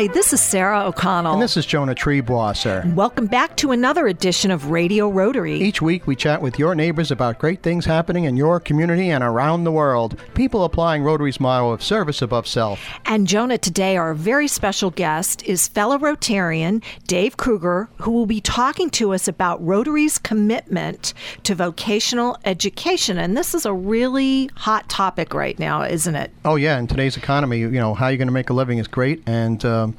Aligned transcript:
Hi, 0.00 0.06
this 0.06 0.32
is 0.32 0.40
Sarah 0.40 0.86
O'Connell. 0.86 1.34
And 1.34 1.42
this 1.42 1.58
is 1.58 1.66
Jonah 1.66 1.94
Triebwasser. 1.94 2.94
Welcome 2.94 3.26
back 3.26 3.54
to 3.58 3.70
another 3.70 4.06
edition 4.06 4.50
of 4.50 4.70
Radio 4.70 5.10
Rotary. 5.10 5.60
Each 5.60 5.82
week 5.82 6.06
we 6.06 6.16
chat 6.16 6.40
with 6.40 6.58
your 6.58 6.74
neighbors 6.74 7.10
about 7.10 7.38
great 7.38 7.62
things 7.62 7.84
happening 7.84 8.24
in 8.24 8.34
your 8.34 8.60
community 8.60 9.10
and 9.10 9.22
around 9.22 9.64
the 9.64 9.70
world. 9.70 10.18
People 10.32 10.64
applying 10.64 11.02
Rotary's 11.02 11.38
motto 11.38 11.68
of 11.68 11.82
service 11.82 12.22
above 12.22 12.46
self. 12.46 12.80
And 13.04 13.26
Jonah, 13.26 13.58
today 13.58 13.98
our 13.98 14.14
very 14.14 14.48
special 14.48 14.90
guest 14.90 15.42
is 15.42 15.68
fellow 15.68 15.98
Rotarian 15.98 16.82
Dave 17.06 17.36
Kruger, 17.36 17.90
who 17.98 18.12
will 18.12 18.24
be 18.24 18.40
talking 18.40 18.88
to 18.92 19.12
us 19.12 19.28
about 19.28 19.62
Rotary's 19.62 20.16
commitment 20.16 21.12
to 21.42 21.54
vocational 21.54 22.38
education. 22.46 23.18
And 23.18 23.36
this 23.36 23.54
is 23.54 23.66
a 23.66 23.74
really 23.74 24.48
hot 24.56 24.88
topic 24.88 25.34
right 25.34 25.58
now, 25.58 25.82
isn't 25.82 26.14
it? 26.14 26.30
Oh, 26.46 26.56
yeah. 26.56 26.78
In 26.78 26.86
today's 26.86 27.18
economy, 27.18 27.58
you 27.58 27.68
know, 27.68 27.92
how 27.92 28.08
you're 28.08 28.16
going 28.16 28.28
to 28.28 28.32
make 28.32 28.48
a 28.48 28.54
living 28.54 28.78
is 28.78 28.88
great. 28.88 29.22
And 29.26 29.62
um, 29.66 29.89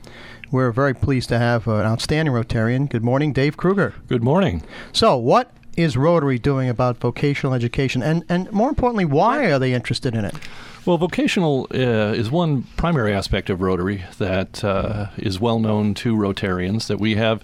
we're 0.51 0.71
very 0.71 0.93
pleased 0.93 1.29
to 1.29 1.39
have 1.39 1.67
an 1.67 1.85
outstanding 1.85 2.33
Rotarian. 2.33 2.89
Good 2.89 3.03
morning, 3.03 3.33
Dave 3.33 3.57
Kruger. 3.57 3.93
Good 4.07 4.23
morning. 4.23 4.63
So, 4.91 5.15
what 5.15 5.51
is 5.77 5.95
Rotary 5.95 6.37
doing 6.37 6.67
about 6.67 6.97
vocational 6.97 7.53
education? 7.53 8.03
And, 8.03 8.25
and 8.27 8.51
more 8.51 8.69
importantly, 8.69 9.05
why 9.05 9.45
are 9.51 9.59
they 9.59 9.73
interested 9.73 10.13
in 10.13 10.25
it? 10.25 10.35
Well, 10.85 10.97
vocational 10.97 11.67
uh, 11.73 12.13
is 12.13 12.31
one 12.31 12.63
primary 12.75 13.13
aspect 13.13 13.49
of 13.49 13.61
Rotary 13.61 14.03
that 14.17 14.63
uh, 14.63 15.07
is 15.15 15.39
well 15.39 15.59
known 15.59 15.93
to 15.95 16.15
Rotarians, 16.15 16.87
that 16.87 16.99
we 16.99 17.15
have 17.15 17.43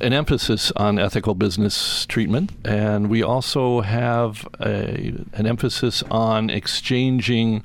an 0.00 0.12
emphasis 0.12 0.72
on 0.72 0.98
ethical 0.98 1.34
business 1.34 2.06
treatment, 2.06 2.52
and 2.64 3.08
we 3.08 3.22
also 3.22 3.80
have 3.80 4.46
a, 4.60 5.14
an 5.34 5.46
emphasis 5.46 6.02
on 6.10 6.50
exchanging 6.50 7.64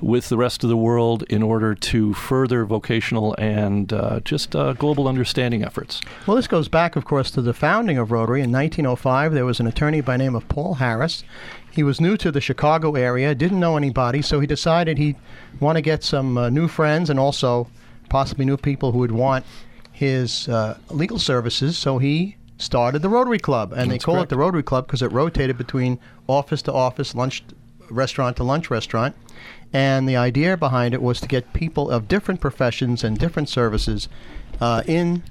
with 0.00 0.28
the 0.28 0.36
rest 0.36 0.64
of 0.64 0.70
the 0.70 0.76
world 0.76 1.22
in 1.24 1.42
order 1.42 1.74
to 1.74 2.14
further 2.14 2.64
vocational 2.64 3.34
and 3.38 3.92
uh, 3.92 4.20
just 4.20 4.56
uh, 4.56 4.72
global 4.72 5.06
understanding 5.06 5.62
efforts. 5.62 6.00
Well, 6.26 6.36
this 6.36 6.46
goes 6.46 6.68
back, 6.68 6.96
of 6.96 7.04
course, 7.04 7.30
to 7.32 7.42
the 7.42 7.54
founding 7.54 7.98
of 7.98 8.10
Rotary. 8.10 8.40
In 8.40 8.50
1905, 8.50 9.32
there 9.32 9.44
was 9.44 9.60
an 9.60 9.66
attorney 9.66 10.00
by 10.00 10.16
name 10.16 10.34
of 10.34 10.48
Paul 10.48 10.74
Harris. 10.74 11.22
He 11.70 11.82
was 11.82 12.00
new 12.00 12.16
to 12.16 12.32
the 12.32 12.40
Chicago 12.40 12.94
area, 12.94 13.34
didn't 13.34 13.60
know 13.60 13.76
anybody, 13.76 14.22
so 14.22 14.40
he 14.40 14.46
decided 14.46 14.98
he'd 14.98 15.16
want 15.60 15.76
to 15.76 15.82
get 15.82 16.02
some 16.02 16.36
uh, 16.36 16.50
new 16.50 16.66
friends 16.66 17.10
and 17.10 17.20
also 17.20 17.68
possibly 18.08 18.44
new 18.44 18.56
people 18.56 18.92
who 18.92 18.98
would 18.98 19.12
want 19.12 19.44
his 20.04 20.48
uh, 20.48 20.78
legal 20.88 21.18
services. 21.18 21.76
So 21.76 21.98
he 21.98 22.36
started 22.56 23.02
the 23.02 23.08
Rotary 23.10 23.38
Club, 23.38 23.72
and 23.72 23.82
That's 23.82 23.90
they 23.90 23.98
call 23.98 24.14
correct. 24.14 24.28
it 24.32 24.34
the 24.34 24.38
Rotary 24.38 24.62
Club 24.62 24.86
because 24.86 25.02
it 25.02 25.12
rotated 25.12 25.58
between 25.58 25.98
office 26.26 26.62
to 26.62 26.72
office, 26.72 27.14
lunch 27.14 27.42
restaurant 27.90 28.38
to 28.38 28.42
lunch 28.44 28.70
restaurant. 28.70 29.14
And 29.74 30.08
the 30.08 30.16
idea 30.16 30.56
behind 30.56 30.94
it 30.94 31.02
was 31.02 31.20
to 31.20 31.28
get 31.28 31.52
people 31.52 31.90
of 31.90 32.08
different 32.08 32.40
professions 32.40 33.04
and 33.04 33.18
different 33.18 33.50
services 33.50 34.08
uh, 34.58 34.82
in 34.86 35.22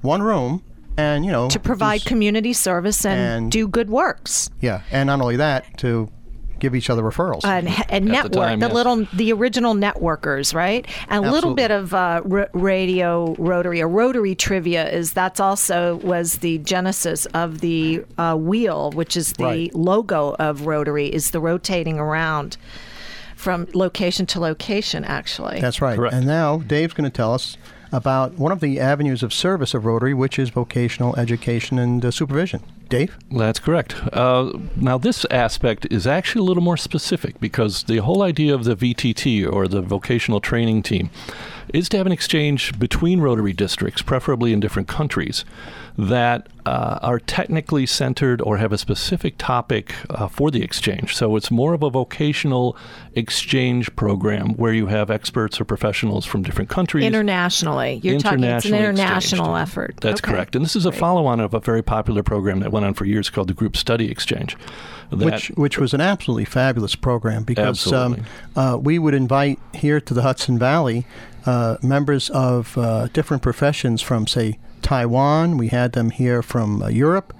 one 0.00 0.22
room, 0.22 0.62
and 0.96 1.24
you 1.24 1.32
know 1.32 1.48
To 1.50 1.58
provide 1.58 1.96
just- 1.96 2.06
community 2.06 2.52
service 2.52 3.04
and, 3.04 3.20
And- 3.20 3.50
do 3.50 3.66
good 3.66 3.90
works. 3.90 4.48
yeah, 4.60 4.82
and 4.92 5.08
not 5.08 5.20
only 5.20 5.36
that, 5.36 5.76
to 5.78 6.08
give 6.60 6.74
each 6.74 6.88
other 6.90 7.02
referrals. 7.02 7.44
and, 7.44 7.68
and 7.68 7.76
At 7.80 7.88
the 7.90 8.00
network 8.00 8.32
time, 8.48 8.60
the 8.60 8.66
yes. 8.66 8.74
little 8.74 9.04
the 9.12 9.32
original 9.32 9.74
networkers 9.74 10.54
right 10.54 10.86
and 11.08 11.24
a 11.24 11.30
little 11.30 11.54
bit 11.54 11.70
of 11.70 11.92
uh, 11.94 12.22
r- 12.30 12.48
radio 12.52 13.34
rotary 13.38 13.80
a 13.80 13.86
rotary 13.86 14.34
trivia 14.34 14.88
is 14.90 15.12
that's 15.12 15.40
also 15.40 15.96
was 15.96 16.38
the 16.38 16.58
genesis 16.58 17.26
of 17.26 17.60
the 17.60 18.04
uh, 18.18 18.34
wheel 18.36 18.90
which 18.92 19.16
is 19.16 19.34
the 19.34 19.44
Right. 19.44 19.74
logo 19.74 20.34
of 20.38 20.66
rotary 20.66 21.06
is 21.12 21.30
the 21.32 21.40
rotating 21.40 21.98
around 21.98 22.56
from 23.36 23.66
location 23.74 24.24
to 24.26 24.40
location 24.40 25.04
actually 25.04 25.60
That's 25.60 25.82
right. 25.82 25.96
Correct. 25.96 26.14
And 26.14 26.26
now 26.26 26.58
Dave's 26.58 26.94
going 26.94 27.10
to 27.10 27.14
tell 27.14 27.34
us 27.34 27.56
about 27.92 28.32
one 28.34 28.50
of 28.50 28.60
the 28.60 28.80
avenues 28.80 29.22
of 29.22 29.32
service 29.32 29.72
of 29.74 29.84
Rotary, 29.84 30.14
which 30.14 30.36
is 30.38 30.48
vocational 30.50 31.14
education 31.16 31.78
and 31.78 32.04
uh, 32.04 32.10
supervision. 32.10 32.60
Dave? 32.98 33.18
That's 33.30 33.58
correct. 33.58 33.96
Uh, 34.12 34.52
now, 34.76 34.98
this 34.98 35.24
aspect 35.30 35.86
is 35.90 36.06
actually 36.06 36.40
a 36.40 36.44
little 36.44 36.62
more 36.62 36.76
specific 36.76 37.40
because 37.40 37.84
the 37.84 37.98
whole 37.98 38.22
idea 38.22 38.54
of 38.54 38.64
the 38.64 38.76
VTT 38.76 39.50
or 39.50 39.66
the 39.66 39.82
vocational 39.82 40.40
training 40.40 40.82
team 40.82 41.10
is 41.72 41.88
to 41.88 41.96
have 41.96 42.06
an 42.06 42.12
exchange 42.12 42.78
between 42.78 43.20
Rotary 43.20 43.52
districts, 43.52 44.02
preferably 44.02 44.52
in 44.52 44.60
different 44.60 44.86
countries, 44.86 45.44
that 45.96 46.48
uh, 46.66 46.98
are 47.02 47.18
technically 47.18 47.86
centered 47.86 48.40
or 48.42 48.56
have 48.58 48.72
a 48.72 48.78
specific 48.78 49.34
topic 49.38 49.94
uh, 50.10 50.26
for 50.28 50.50
the 50.50 50.62
exchange. 50.62 51.14
So 51.14 51.36
it's 51.36 51.50
more 51.50 51.72
of 51.74 51.82
a 51.82 51.90
vocational 51.90 52.76
exchange 53.14 53.94
program 53.96 54.54
where 54.56 54.72
you 54.72 54.86
have 54.86 55.10
experts 55.10 55.60
or 55.60 55.64
professionals 55.64 56.24
from 56.26 56.42
different 56.42 56.70
countries. 56.70 57.04
internationally 57.04 58.00
you're 58.02 58.18
talking 58.18 58.42
it's 58.44 58.64
an 58.64 58.74
international 58.74 59.54
exchanged. 59.56 59.70
effort 59.70 59.96
That's 60.00 60.20
Okay. 60.20 60.32
correct. 60.32 60.56
And 60.56 60.64
this 60.64 60.74
is 60.74 60.86
a 60.86 60.92
follow 60.92 61.26
on 61.26 61.38
of 61.40 61.54
a 61.54 61.60
very 61.60 61.82
popular 61.82 62.22
program 62.22 62.60
that 62.60 62.72
went 62.72 62.83
on 62.84 62.94
for 62.94 63.04
years 63.04 63.30
called 63.30 63.48
the 63.48 63.54
Group 63.54 63.76
Study 63.76 64.10
Exchange. 64.10 64.56
That, 65.10 65.18
which 65.18 65.48
which 65.48 65.78
was 65.78 65.94
an 65.94 66.00
absolutely 66.00 66.44
fabulous 66.44 66.94
program 66.94 67.44
because 67.44 67.92
um, 67.92 68.24
uh, 68.56 68.78
we 68.80 68.98
would 68.98 69.14
invite 69.14 69.58
here 69.74 70.00
to 70.00 70.14
the 70.14 70.22
Hudson 70.22 70.58
Valley 70.58 71.06
uh, 71.46 71.76
members 71.82 72.30
of 72.30 72.76
uh, 72.78 73.08
different 73.08 73.42
professions 73.42 74.02
from, 74.02 74.26
say, 74.26 74.58
Taiwan. 74.82 75.56
We 75.56 75.68
had 75.68 75.92
them 75.92 76.10
here 76.10 76.42
from 76.42 76.82
uh, 76.82 76.88
Europe. 76.88 77.34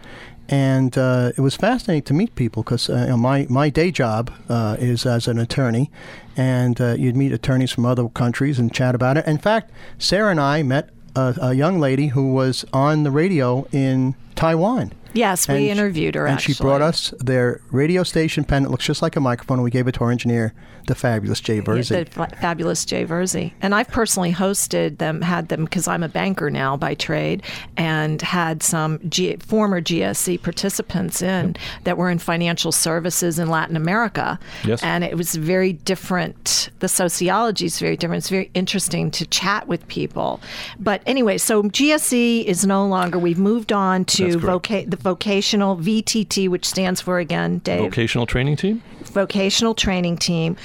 And 0.49 0.97
uh, 0.99 1.33
it 1.37 1.41
was 1.41 1.57
fascinating 1.57 2.03
to 2.03 2.15
meet 2.15 2.35
people 2.35 2.63
because 2.63 2.91
uh, 2.91 2.97
you 2.97 3.07
know, 3.07 3.17
my, 3.17 3.47
my 3.49 3.71
day 3.71 3.91
job 3.91 4.31
uh, 4.49 4.77
is 4.79 5.07
as 5.07 5.27
an 5.27 5.39
attorney, 5.39 5.91
and 6.37 6.79
uh, 6.81 6.95
you'd 6.99 7.17
meet 7.17 7.33
attorneys 7.33 7.71
from 7.71 7.87
other 7.87 8.09
countries 8.11 8.59
and 8.59 8.73
chat 8.73 8.95
about 8.95 9.17
it. 9.17 9.27
In 9.27 9.39
fact, 9.39 9.71
Sarah 9.99 10.31
and 10.31 10.41
I 10.41 10.63
met 10.63 10.91
a, 11.17 11.35
a 11.41 11.55
young 11.55 11.81
lady 11.81 12.09
who 12.09 12.35
was 12.35 12.65
on 12.75 13.05
the 13.05 13.11
radio 13.11 13.67
in 13.73 14.17
Taiwan. 14.35 14.93
Yes 15.15 15.49
we 15.49 15.55
And 15.55 15.79
interviewed 15.79 16.15
her 16.15 16.27
and 16.27 16.35
actually 16.35 16.55
she 16.55 16.63
brought 16.63 16.83
us 16.83 17.15
their 17.19 17.61
radio 17.71 18.03
station 18.03 18.45
pen. 18.45 18.65
It 18.65 18.71
looks 18.71 18.85
just 18.85 19.03
like 19.03 19.17
a 19.17 19.21
microphone. 19.21 19.59
And 19.59 19.65
we 19.65 19.71
gave 19.71 19.87
it 19.89 19.93
to 19.93 20.01
our 20.05 20.11
engineer, 20.11 20.53
the 20.87 20.95
fabulous 20.95 21.41
Jay 21.41 21.61
Versey. 21.61 22.05
The 22.05 22.11
fa- 22.11 22.37
fabulous 22.41 22.85
Jay 22.85 23.05
Verzi. 23.05 23.53
And 23.63 23.75
I've 23.75 23.89
personally 23.89 24.33
hosted 24.33 24.99
them, 24.99 25.23
had 25.23 25.49
them 25.49 25.65
because 25.65 25.89
I'm 25.89 26.03
a 26.03 26.09
banker 26.09 26.51
now 26.51 26.77
by 26.77 26.95
trade, 26.95 27.43
and 27.77 28.21
had 28.23 28.63
some 28.63 29.01
G- 29.09 29.37
former 29.37 29.81
GSC 29.81 30.43
participants 30.43 31.23
in 31.23 31.57
that 31.85 31.97
were 31.97 32.11
in 32.11 32.19
financial 32.19 32.73
services 32.73 33.39
in 33.39 33.49
Latin 33.49 33.77
America. 33.77 34.39
Yes. 34.65 34.83
And 34.83 35.05
it 35.05 35.17
was 35.17 35.35
very 35.35 35.73
different. 35.73 36.71
The 36.81 36.89
sociology 36.89 37.67
is 37.67 37.79
very 37.79 37.97
different. 37.97 38.19
It's 38.21 38.29
very 38.29 38.51
interesting 38.55 39.11
to 39.13 39.27
chat 39.27 39.69
with 39.69 39.87
people. 39.89 40.41
But 40.79 41.03
anyway, 41.07 41.39
so 41.39 41.63
GSC 41.63 42.45
is 42.45 42.67
no 42.67 42.87
longer, 42.87 43.19
we've 43.19 43.39
moved 43.39 43.73
on 43.73 44.05
to 44.07 44.29
voca- 44.39 44.91
the 44.91 44.97
vocational 45.05 45.77
VTT, 45.77 46.49
which 46.49 46.65
stands 46.65 47.01
for 47.01 47.19
again, 47.19 47.59
Dave 47.59 47.81
vocational 47.81 48.27
training 48.27 48.57
team? 48.57 48.83
vocational 49.03 49.75
training 49.75 50.17
team, 50.17 50.57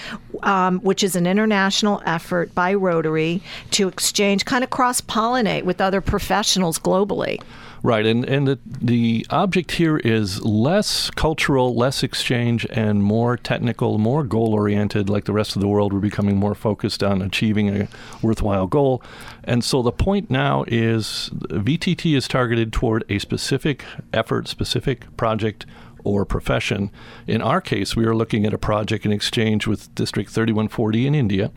um, 0.44 0.80
which 0.80 1.04
is 1.04 1.16
an 1.16 1.28
international 1.28 2.02
effort 2.06 2.54
by 2.56 2.74
Rotary 2.74 3.42
to 3.72 3.88
exchange, 3.88 4.46
kind 4.46 4.64
of 4.64 4.70
cross 4.70 5.02
pollinate 5.02 5.64
with 5.64 5.82
other 5.82 6.02
professionals 6.02 6.80
globally. 6.80 7.42
Right, 7.82 8.06
and, 8.06 8.26
and 8.26 8.48
the, 8.48 8.60
the 8.66 9.26
object 9.30 9.72
here 9.72 9.98
is 9.98 10.44
less 10.44 11.10
cultural, 11.12 11.74
less 11.76 12.04
exchange, 12.04 12.68
and 12.72 13.02
more 13.02 13.38
technical, 13.38 13.98
more 13.98 14.24
goal 14.24 14.54
oriented. 14.54 15.10
Like 15.10 15.26
the 15.26 15.34
rest 15.34 15.56
of 15.56 15.62
the 15.62 15.68
world, 15.68 15.94
we're 15.94 16.00
becoming 16.00 16.36
more 16.36 16.56
focused 16.56 17.04
on 17.04 17.22
achieving 17.22 17.70
a 17.70 17.88
worthwhile 18.22 18.68
goal. 18.68 19.02
And 19.46 19.64
so 19.64 19.82
the 19.82 19.94
point 19.94 20.30
now 20.30 20.66
is 20.68 21.30
VTT 21.34 22.18
is 22.18 22.28
targeted 22.28 22.74
toward 22.74 23.06
a 23.08 23.18
specific 23.18 23.86
effort, 24.12 24.50
specific 24.50 25.16
project, 25.16 25.66
or 26.04 26.26
profession. 26.26 26.92
In 27.28 27.42
our 27.42 27.62
case, 27.62 27.96
we 27.96 28.06
are 28.06 28.16
looking 28.16 28.46
at 28.46 28.54
a 28.54 28.58
project 28.58 29.06
in 29.06 29.12
exchange 29.12 29.68
with 29.68 29.94
District 29.96 30.30
3140 30.30 31.08
in 31.08 31.16
India 31.16 31.52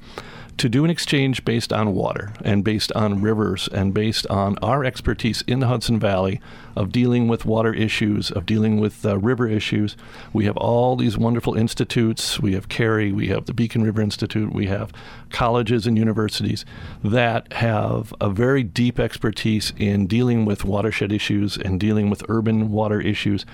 to 0.58 0.68
do 0.68 0.84
an 0.84 0.90
exchange 0.90 1.44
based 1.44 1.72
on 1.72 1.94
water 1.94 2.32
and 2.44 2.62
based 2.62 2.92
on 2.92 3.22
rivers 3.22 3.68
and 3.72 3.94
based 3.94 4.26
on 4.28 4.56
our 4.62 4.84
expertise 4.84 5.42
in 5.46 5.60
the 5.60 5.66
Hudson 5.66 5.98
Valley 5.98 6.40
of 6.76 6.92
dealing 6.92 7.28
with 7.28 7.44
water 7.44 7.74
issues, 7.74 8.30
of 8.30 8.46
dealing 8.46 8.78
with 8.78 9.04
uh, 9.04 9.18
river 9.18 9.48
issues. 9.48 9.96
We 10.32 10.44
have 10.44 10.56
all 10.56 10.96
these 10.96 11.18
wonderful 11.18 11.54
institutes. 11.54 12.38
We 12.40 12.54
have 12.54 12.68
Cary, 12.68 13.12
we 13.12 13.28
have 13.28 13.46
the 13.46 13.54
Beacon 13.54 13.82
River 13.82 14.00
Institute, 14.00 14.52
we 14.52 14.66
have 14.66 14.92
colleges 15.30 15.86
and 15.86 15.98
universities 15.98 16.64
that 17.02 17.52
have 17.54 18.14
a 18.20 18.30
very 18.30 18.62
deep 18.62 18.98
expertise 19.00 19.72
in 19.76 20.06
dealing 20.06 20.44
with 20.44 20.64
watershed 20.64 21.12
issues 21.12 21.56
and 21.56 21.80
dealing 21.80 22.08
with 22.10 22.22
urban 22.28 22.70
water 22.70 23.00
issues. 23.00 23.44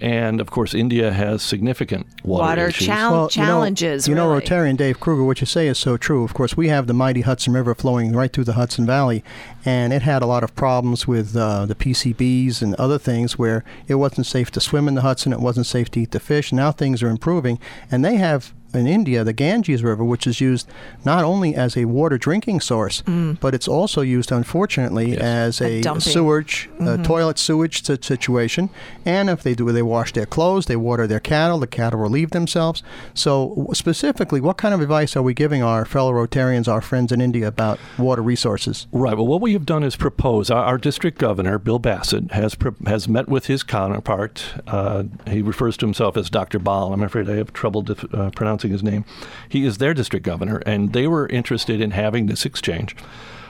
And 0.00 0.40
of 0.40 0.50
course, 0.50 0.72
India 0.74 1.12
has 1.12 1.42
significant 1.42 2.06
water, 2.24 2.42
Water 2.42 2.66
issues. 2.68 2.86
chal- 2.86 3.12
Well, 3.12 3.30
you 3.32 3.42
know- 3.42 3.46
challenges. 3.48 4.08
You 4.08 4.14
know. 4.14 4.28
Rotarian 4.28 4.76
Dave 4.76 4.98
Kruger, 5.00 5.24
what 5.24 5.40
you 5.40 5.46
say 5.46 5.66
is 5.68 5.78
so 5.78 5.96
true. 5.96 6.24
Of 6.24 6.32
course, 6.34 6.56
we 6.56 6.68
have 6.68 6.86
the 6.86 6.94
mighty 6.94 7.20
Hudson 7.20 7.52
River 7.52 7.74
flowing 7.74 8.12
right 8.12 8.32
through 8.32 8.44
the 8.44 8.54
Hudson 8.54 8.86
Valley, 8.86 9.22
and 9.64 9.92
it 9.92 10.02
had 10.02 10.22
a 10.22 10.26
lot 10.26 10.42
of 10.42 10.54
problems 10.54 11.06
with 11.06 11.36
uh, 11.36 11.66
the 11.66 11.74
PCBs 11.74 12.62
and 12.62 12.74
other 12.76 12.98
things 12.98 13.38
where 13.38 13.62
it 13.88 13.96
wasn't 13.96 14.26
safe 14.26 14.50
to 14.52 14.60
swim 14.60 14.88
in 14.88 14.94
the 14.94 15.02
Hudson, 15.02 15.32
it 15.32 15.40
wasn't 15.40 15.66
safe 15.66 15.90
to 15.90 16.00
eat 16.00 16.12
the 16.12 16.20
fish. 16.20 16.52
Now 16.52 16.72
things 16.72 17.02
are 17.02 17.10
improving, 17.10 17.58
and 17.90 18.04
they 18.04 18.16
have 18.16 18.54
in 18.74 18.86
India, 18.86 19.24
the 19.24 19.32
Ganges 19.32 19.82
River, 19.82 20.04
which 20.04 20.26
is 20.26 20.40
used 20.40 20.68
not 21.04 21.24
only 21.24 21.54
as 21.54 21.76
a 21.76 21.84
water 21.86 22.18
drinking 22.18 22.60
source, 22.60 23.02
but 23.40 23.54
it's 23.54 23.68
also 23.68 24.00
used, 24.00 24.30
unfortunately, 24.32 25.12
Yes. 25.12 25.20
as 25.20 25.60
A 25.60 25.64
a, 25.78 25.80
dumping. 25.82 26.00
sewage, 26.00 26.68
uh, 26.80 26.96
toilet 26.98 27.38
sewage 27.38 27.84
si- 27.84 27.96
situation. 28.02 28.68
And 29.06 29.30
if 29.30 29.42
they 29.42 29.54
do, 29.54 29.70
they 29.72 29.82
wash 29.82 30.12
their 30.12 30.26
clothes, 30.26 30.66
they 30.66 30.76
water 30.76 31.06
their 31.06 31.20
cattle, 31.20 31.58
the 31.58 31.66
cattle 31.66 32.00
relieve 32.00 32.30
themselves. 32.32 32.82
So, 33.14 33.48
w- 33.50 33.68
specifically, 33.74 34.40
what 34.40 34.56
kind 34.58 34.74
of 34.74 34.80
advice 34.80 35.16
are 35.16 35.22
we 35.22 35.34
giving 35.34 35.62
our 35.62 35.84
fellow 35.84 36.12
Rotarians, 36.12 36.68
our 36.68 36.80
friends 36.80 37.10
in 37.12 37.20
India, 37.20 37.48
about 37.48 37.78
water 37.98 38.22
resources? 38.22 38.86
Right. 38.92 39.16
Well, 39.16 39.26
what 39.26 39.40
we 39.40 39.52
have 39.54 39.64
done 39.66 39.82
is 39.82 39.96
propose. 39.96 40.50
Our, 40.50 40.62
our 40.64 40.78
district 40.78 41.18
governor, 41.18 41.58
Bill 41.58 41.78
Bassett, 41.78 42.32
has 42.32 42.54
pro- 42.54 42.74
has 42.86 43.08
met 43.08 43.28
with 43.28 43.46
his 43.46 43.62
counterpart. 43.62 44.44
Uh, 44.66 45.04
he 45.26 45.40
refers 45.42 45.76
to 45.78 45.86
himself 45.86 46.16
as 46.16 46.28
Dr. 46.28 46.58
Ball. 46.58 46.92
I'm 46.92 47.02
afraid 47.02 47.28
I 47.30 47.36
have 47.36 47.52
trouble 47.52 47.82
dif- 47.82 48.12
uh, 48.14 48.30
pronouncing 48.30 48.59
his 48.68 48.82
name. 48.82 49.04
He 49.48 49.64
is 49.64 49.78
their 49.78 49.94
district 49.94 50.24
governor, 50.24 50.62
and 50.66 50.92
they 50.92 51.06
were 51.06 51.26
interested 51.26 51.80
in 51.80 51.92
having 51.92 52.26
this 52.26 52.44
exchange. 52.44 52.96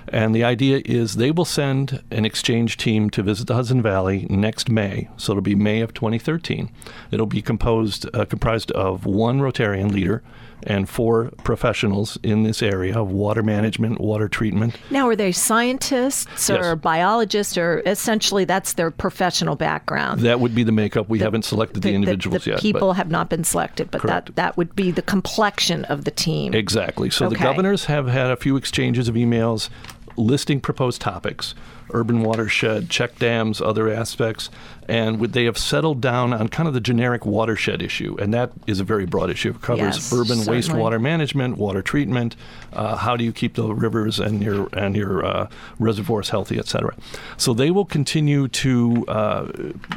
And 0.09 0.35
the 0.35 0.45
idea 0.45 0.83
is 0.85 1.15
they 1.15 1.31
will 1.31 1.45
send 1.45 2.03
an 2.11 2.25
exchange 2.25 2.77
team 2.77 3.11
to 3.11 3.23
visit 3.23 3.47
the 3.47 3.55
Hudson 3.55 3.81
Valley 3.81 4.27
next 4.29 4.69
May. 4.69 5.09
So 5.17 5.33
it'll 5.33 5.43
be 5.43 5.55
May 5.55 5.81
of 5.81 5.95
2013. 5.95 6.71
It'll 7.11 7.27
be 7.27 7.43
composed 7.43 8.09
uh, 8.15 8.25
comprised 8.25 8.73
of 8.73 9.07
one 9.07 9.41
Rotarian 9.41 9.93
leader 9.93 10.23
and 10.65 10.89
four 10.89 11.31
professionals 11.45 12.19
in 12.23 12.43
this 12.43 12.63
area 12.63 12.99
of 12.99 13.11
water 13.11 13.43
management, 13.43 14.01
water 14.01 14.29
treatment, 14.29 14.77
Now, 14.91 15.09
are 15.09 15.17
they 15.17 15.33
scientists 15.33 16.51
or 16.51 16.55
Yes. 16.55 16.79
biologists, 16.81 17.57
or 17.57 17.83
essentially 17.87 18.45
that's 18.45 18.75
their 18.75 18.91
professional 18.91 19.57
background? 19.57 20.21
That 20.21 20.41
would 20.41 20.55
be 20.55 20.63
the 20.63 20.73
makeup. 20.73 21.09
We 21.09 21.21
haven't 21.21 21.45
selected 21.45 21.83
the, 21.83 21.93
individuals 21.95 22.45
the 22.45 22.51
yet. 22.53 22.61
people 22.61 22.89
but 22.89 22.95
have 22.97 23.11
not 23.11 23.31
been 23.31 23.45
selected, 23.45 23.91
but 23.91 24.03
that 24.03 24.09
Correct. 24.27 24.37
that 24.37 24.57
would 24.57 24.75
be 24.77 24.91
the 24.91 25.03
complexion 25.03 25.85
of 25.87 26.05
the 26.05 26.11
team. 26.11 26.55
exactly. 26.55 27.11
So 27.11 27.29
the 27.29 27.37
governors 27.37 27.87
have 27.87 28.07
had 28.09 28.31
a 28.31 28.37
few 28.37 28.57
exchanges 28.57 29.09
of 29.09 29.15
emails 29.15 29.69
listing 30.17 30.61
proposed 30.61 31.01
topics: 31.01 31.55
urban 31.93 32.23
watershed, 32.23 32.91
check 32.91 33.19
dams, 33.19 33.61
other 33.61 33.89
aspects, 33.89 34.51
and 34.89 35.21
would 35.21 35.33
they 35.33 35.45
have 35.45 35.57
settled 35.59 36.01
down 36.01 36.33
on 36.33 36.49
kind 36.49 36.67
of 36.67 36.75
the 36.75 36.81
generic 36.81 37.25
watershed 37.25 37.81
issue, 37.83 38.17
and 38.21 38.35
that 38.35 38.51
is 38.67 38.81
a 38.81 38.85
very 38.85 39.07
broad 39.07 39.31
issue. 39.31 39.51
It 39.51 39.63
covers 39.63 39.97
Yes, 39.97 40.13
urban 40.13 40.39
certainly. 40.39 40.59
wastewater 40.59 41.01
management, 41.01 41.59
water 41.59 41.83
treatment, 41.83 42.37
uh, 42.73 42.97
how 42.97 43.17
do 43.17 43.25
you 43.25 43.33
keep 43.33 43.55
the 43.55 43.73
rivers 43.73 44.19
and 44.19 44.43
your 44.43 44.69
and 44.73 44.97
your 44.97 45.25
uh, 45.25 45.49
reservoirs 45.79 46.31
healthy, 46.31 46.59
et 46.59 46.67
cetera. 46.67 46.95
So 47.37 47.55
they 47.55 47.71
will 47.71 47.85
continue 47.85 48.49
to 48.49 49.05
uh, 49.09 49.47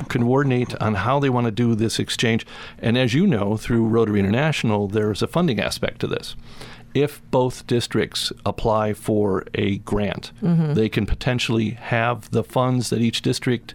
coordinate 0.09 0.75
on 0.81 0.95
how 0.95 1.19
they 1.19 1.29
want 1.29 1.45
to 1.45 1.51
do 1.51 1.75
this 1.75 1.99
exchange. 1.99 2.45
And 2.79 2.97
as 2.97 3.13
you 3.13 3.25
know, 3.25 3.57
through 3.57 3.85
Rotary 3.85 4.19
International, 4.19 4.87
there's 4.87 5.21
a 5.21 5.27
funding 5.27 5.59
aspect 5.59 5.99
to 6.01 6.07
this. 6.07 6.35
If 6.93 7.21
both 7.31 7.65
districts 7.67 8.31
apply 8.45 8.93
for 8.93 9.45
a 9.55 9.77
grant, 9.79 10.31
Mm-hmm. 10.41 10.73
they 10.73 10.89
can 10.89 11.05
potentially 11.05 11.71
have 11.71 12.29
the 12.31 12.43
funds 12.43 12.89
that 12.89 12.99
each 13.01 13.21
district 13.21 13.73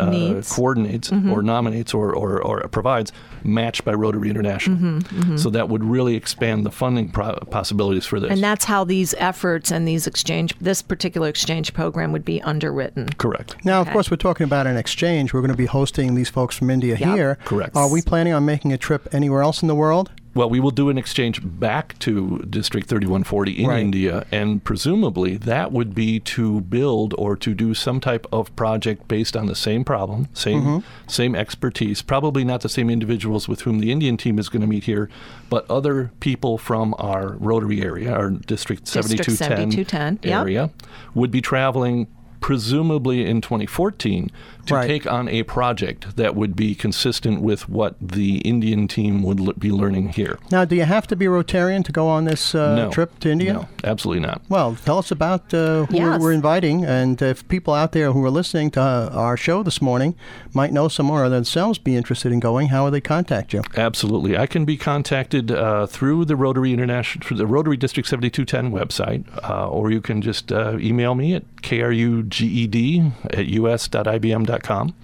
uh, 0.00 0.42
coordinates 0.50 1.10
Mm-hmm. 1.10 1.30
or 1.32 1.42
nominates 1.42 1.94
or, 1.94 2.12
or, 2.12 2.42
or 2.42 2.60
provides 2.68 3.12
matched 3.44 3.84
by 3.84 3.92
Rotary 3.94 4.28
International. 4.28 4.76
Mm-hmm, 4.76 5.36
So 5.36 5.48
that 5.50 5.68
would 5.68 5.84
really 5.84 6.16
expand 6.16 6.66
the 6.66 6.72
funding 6.72 7.10
pro- 7.10 7.36
possibilities 7.50 8.04
for 8.04 8.18
this. 8.18 8.32
And 8.32 8.42
that's 8.42 8.64
how 8.64 8.82
these 8.82 9.14
efforts 9.18 9.70
and 9.70 9.86
these 9.86 10.08
exchange, 10.08 10.54
this 10.60 10.82
particular 10.82 11.28
exchange 11.28 11.72
program 11.72 12.10
would 12.10 12.24
be 12.24 12.42
underwritten. 12.42 13.08
Correct. 13.10 13.64
Now, 13.64 13.80
of 13.80 13.88
course, 13.90 14.10
we're 14.10 14.16
talking 14.16 14.44
about 14.44 14.66
an 14.66 14.76
exchange. 14.76 15.32
We're 15.32 15.40
going 15.42 15.52
to 15.52 15.56
be 15.56 15.66
hosting 15.66 16.16
these 16.16 16.28
folks 16.28 16.56
from 16.56 16.68
India 16.70 16.96
Yep. 16.98 17.14
here. 17.14 17.38
Correct. 17.44 17.76
Are 17.76 17.88
we 17.88 18.02
planning 18.02 18.32
on 18.32 18.44
making 18.44 18.72
a 18.72 18.78
trip 18.78 19.06
anywhere 19.12 19.42
else 19.42 19.62
in 19.62 19.68
the 19.68 19.76
world? 19.76 20.10
Well, 20.36 20.50
we 20.50 20.60
will 20.60 20.70
do 20.70 20.90
an 20.90 20.98
exchange 20.98 21.40
back 21.42 21.98
to 22.00 22.44
District 22.50 22.86
3140 22.86 23.52
in 23.52 23.68
Right. 23.68 23.80
India, 23.80 24.26
and 24.30 24.62
presumably 24.62 25.38
that 25.38 25.72
would 25.72 25.94
be 25.94 26.20
to 26.20 26.60
build 26.60 27.14
or 27.16 27.36
to 27.36 27.54
do 27.54 27.72
some 27.72 28.00
type 28.00 28.26
of 28.30 28.54
project 28.54 29.08
based 29.08 29.36
on 29.36 29.46
the 29.46 29.54
same 29.54 29.82
problem, 29.84 30.28
same 30.34 30.56
Mm-hmm. 30.56 30.78
same 31.06 31.34
expertise. 31.34 32.02
Probably 32.02 32.44
not 32.44 32.60
the 32.60 32.68
same 32.68 32.90
individuals 32.90 33.48
with 33.48 33.62
whom 33.62 33.78
the 33.78 33.90
Indian 33.90 34.16
team 34.16 34.38
is 34.38 34.48
going 34.48 34.60
to 34.60 34.66
meet 34.66 34.84
here, 34.84 35.08
but 35.48 35.68
other 35.70 36.10
people 36.20 36.58
from 36.58 36.94
our 36.98 37.36
Rotary 37.38 37.82
area, 37.82 38.12
our 38.12 38.30
District 38.30 38.84
District 38.84 39.24
7210, 39.30 39.36
7210, 39.36 40.30
yep. 40.30 40.40
area, 40.40 40.70
would 41.14 41.30
be 41.30 41.40
traveling. 41.40 42.08
Presumably 42.38 43.26
in 43.26 43.40
2014, 43.40 44.30
to 44.66 44.74
Right. 44.74 44.86
take 44.86 45.06
on 45.10 45.28
a 45.28 45.42
project 45.44 46.16
that 46.16 46.34
would 46.34 46.54
be 46.56 46.74
consistent 46.74 47.40
with 47.40 47.68
what 47.68 47.96
the 48.00 48.38
Indian 48.38 48.88
team 48.88 49.22
would 49.22 49.40
l- 49.40 49.52
be 49.58 49.70
learning 49.70 50.10
here. 50.10 50.38
Now, 50.50 50.64
do 50.64 50.76
you 50.76 50.84
have 50.84 51.06
to 51.08 51.16
be 51.16 51.26
Rotarian 51.26 51.84
to 51.84 51.92
go 51.92 52.08
on 52.08 52.24
this 52.24 52.54
uh, 52.54 52.74
no. 52.74 52.90
trip 52.90 53.18
to 53.20 53.30
India? 53.30 53.52
No, 53.52 53.68
absolutely 53.84 54.26
not. 54.26 54.42
Well, 54.48 54.76
tell 54.84 54.98
us 54.98 55.10
about 55.10 55.52
uh, 55.54 55.86
who 55.86 55.96
Yes. 55.96 56.18
we're, 56.18 56.18
we're 56.26 56.32
inviting, 56.32 56.84
and 56.84 57.20
if 57.22 57.46
people 57.48 57.74
out 57.74 57.92
there 57.92 58.12
who 58.12 58.24
are 58.24 58.30
listening 58.30 58.70
to 58.72 58.80
uh, 58.80 59.10
our 59.14 59.36
show 59.36 59.62
this 59.62 59.80
morning 59.80 60.14
might 60.52 60.72
know 60.72 60.88
someone 60.88 61.20
or 61.20 61.28
themselves 61.28 61.78
be 61.78 61.96
interested 61.96 62.32
in 62.32 62.40
going, 62.40 62.68
how 62.68 62.84
would 62.84 62.92
they 62.94 63.00
contact 63.00 63.52
you? 63.52 63.62
Absolutely. 63.76 64.36
I 64.36 64.46
can 64.46 64.64
be 64.64 64.76
contacted 64.76 65.50
uh, 65.50 65.86
through 65.86 66.24
the 66.26 66.36
Rotary 66.36 66.72
International, 66.72 67.24
through 67.26 67.36
the 67.38 67.46
Rotary 67.46 67.76
District 67.76 68.08
7210 68.08 68.72
website, 68.72 69.24
uh, 69.48 69.68
or 69.68 69.90
you 69.90 70.00
can 70.00 70.20
just 70.22 70.50
uh, 70.52 70.76
email 70.78 71.14
me 71.14 71.34
at 71.34 71.44
kruged 71.62 73.12
at 73.32 73.46
us.ibm.com. 73.46 74.55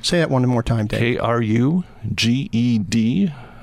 Say 0.02 0.18
that 0.18 0.30
one 0.30 0.46
more 0.46 0.62
time, 0.62 0.86
Dave. 0.86 1.18
kruged 1.18 1.84